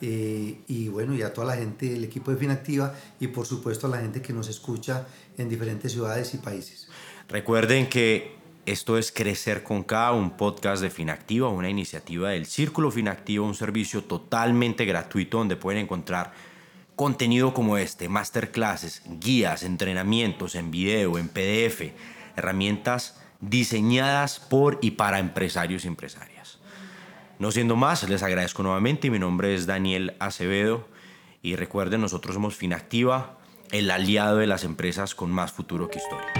eh, 0.00 0.60
y 0.66 0.88
bueno, 0.88 1.14
y 1.14 1.22
a 1.22 1.34
toda 1.34 1.48
la 1.48 1.56
gente 1.56 1.90
del 1.90 2.04
equipo 2.04 2.30
de 2.30 2.36
Finactiva 2.36 2.94
y 3.18 3.26
por 3.26 3.44
supuesto 3.44 3.86
a 3.86 3.90
la 3.90 3.98
gente 3.98 4.22
que 4.22 4.32
nos 4.32 4.48
escucha 4.48 5.06
en 5.36 5.48
diferentes 5.48 5.92
ciudades 5.92 6.32
y 6.34 6.38
países. 6.38 6.88
Recuerden 7.28 7.88
que 7.88 8.36
esto 8.66 8.96
es 8.96 9.12
Crecer 9.12 9.62
con 9.62 9.82
K, 9.82 10.12
un 10.12 10.36
podcast 10.36 10.80
de 10.80 10.90
Finactiva, 10.90 11.48
una 11.48 11.68
iniciativa 11.68 12.30
del 12.30 12.46
Círculo 12.46 12.90
Finactiva, 12.90 13.44
un 13.44 13.54
servicio 13.54 14.04
totalmente 14.04 14.84
gratuito 14.84 15.38
donde 15.38 15.56
pueden 15.56 15.82
encontrar 15.82 16.32
contenido 17.00 17.54
como 17.54 17.78
este, 17.78 18.10
masterclasses, 18.10 19.00
guías, 19.06 19.62
entrenamientos 19.62 20.54
en 20.54 20.70
video, 20.70 21.16
en 21.16 21.30
PDF, 21.30 21.94
herramientas 22.36 23.18
diseñadas 23.40 24.38
por 24.38 24.78
y 24.82 24.90
para 24.90 25.18
empresarios 25.18 25.86
y 25.86 25.88
empresarias. 25.88 26.58
No 27.38 27.52
siendo 27.52 27.74
más, 27.74 28.06
les 28.06 28.22
agradezco 28.22 28.62
nuevamente. 28.62 29.10
Mi 29.10 29.18
nombre 29.18 29.54
es 29.54 29.64
Daniel 29.64 30.14
Acevedo 30.18 30.88
y 31.40 31.56
recuerden, 31.56 32.02
nosotros 32.02 32.34
somos 32.34 32.54
Finactiva, 32.54 33.38
el 33.72 33.90
aliado 33.90 34.36
de 34.36 34.46
las 34.46 34.64
empresas 34.64 35.14
con 35.14 35.30
más 35.30 35.52
futuro 35.52 35.88
que 35.88 36.00
historia. 36.00 36.39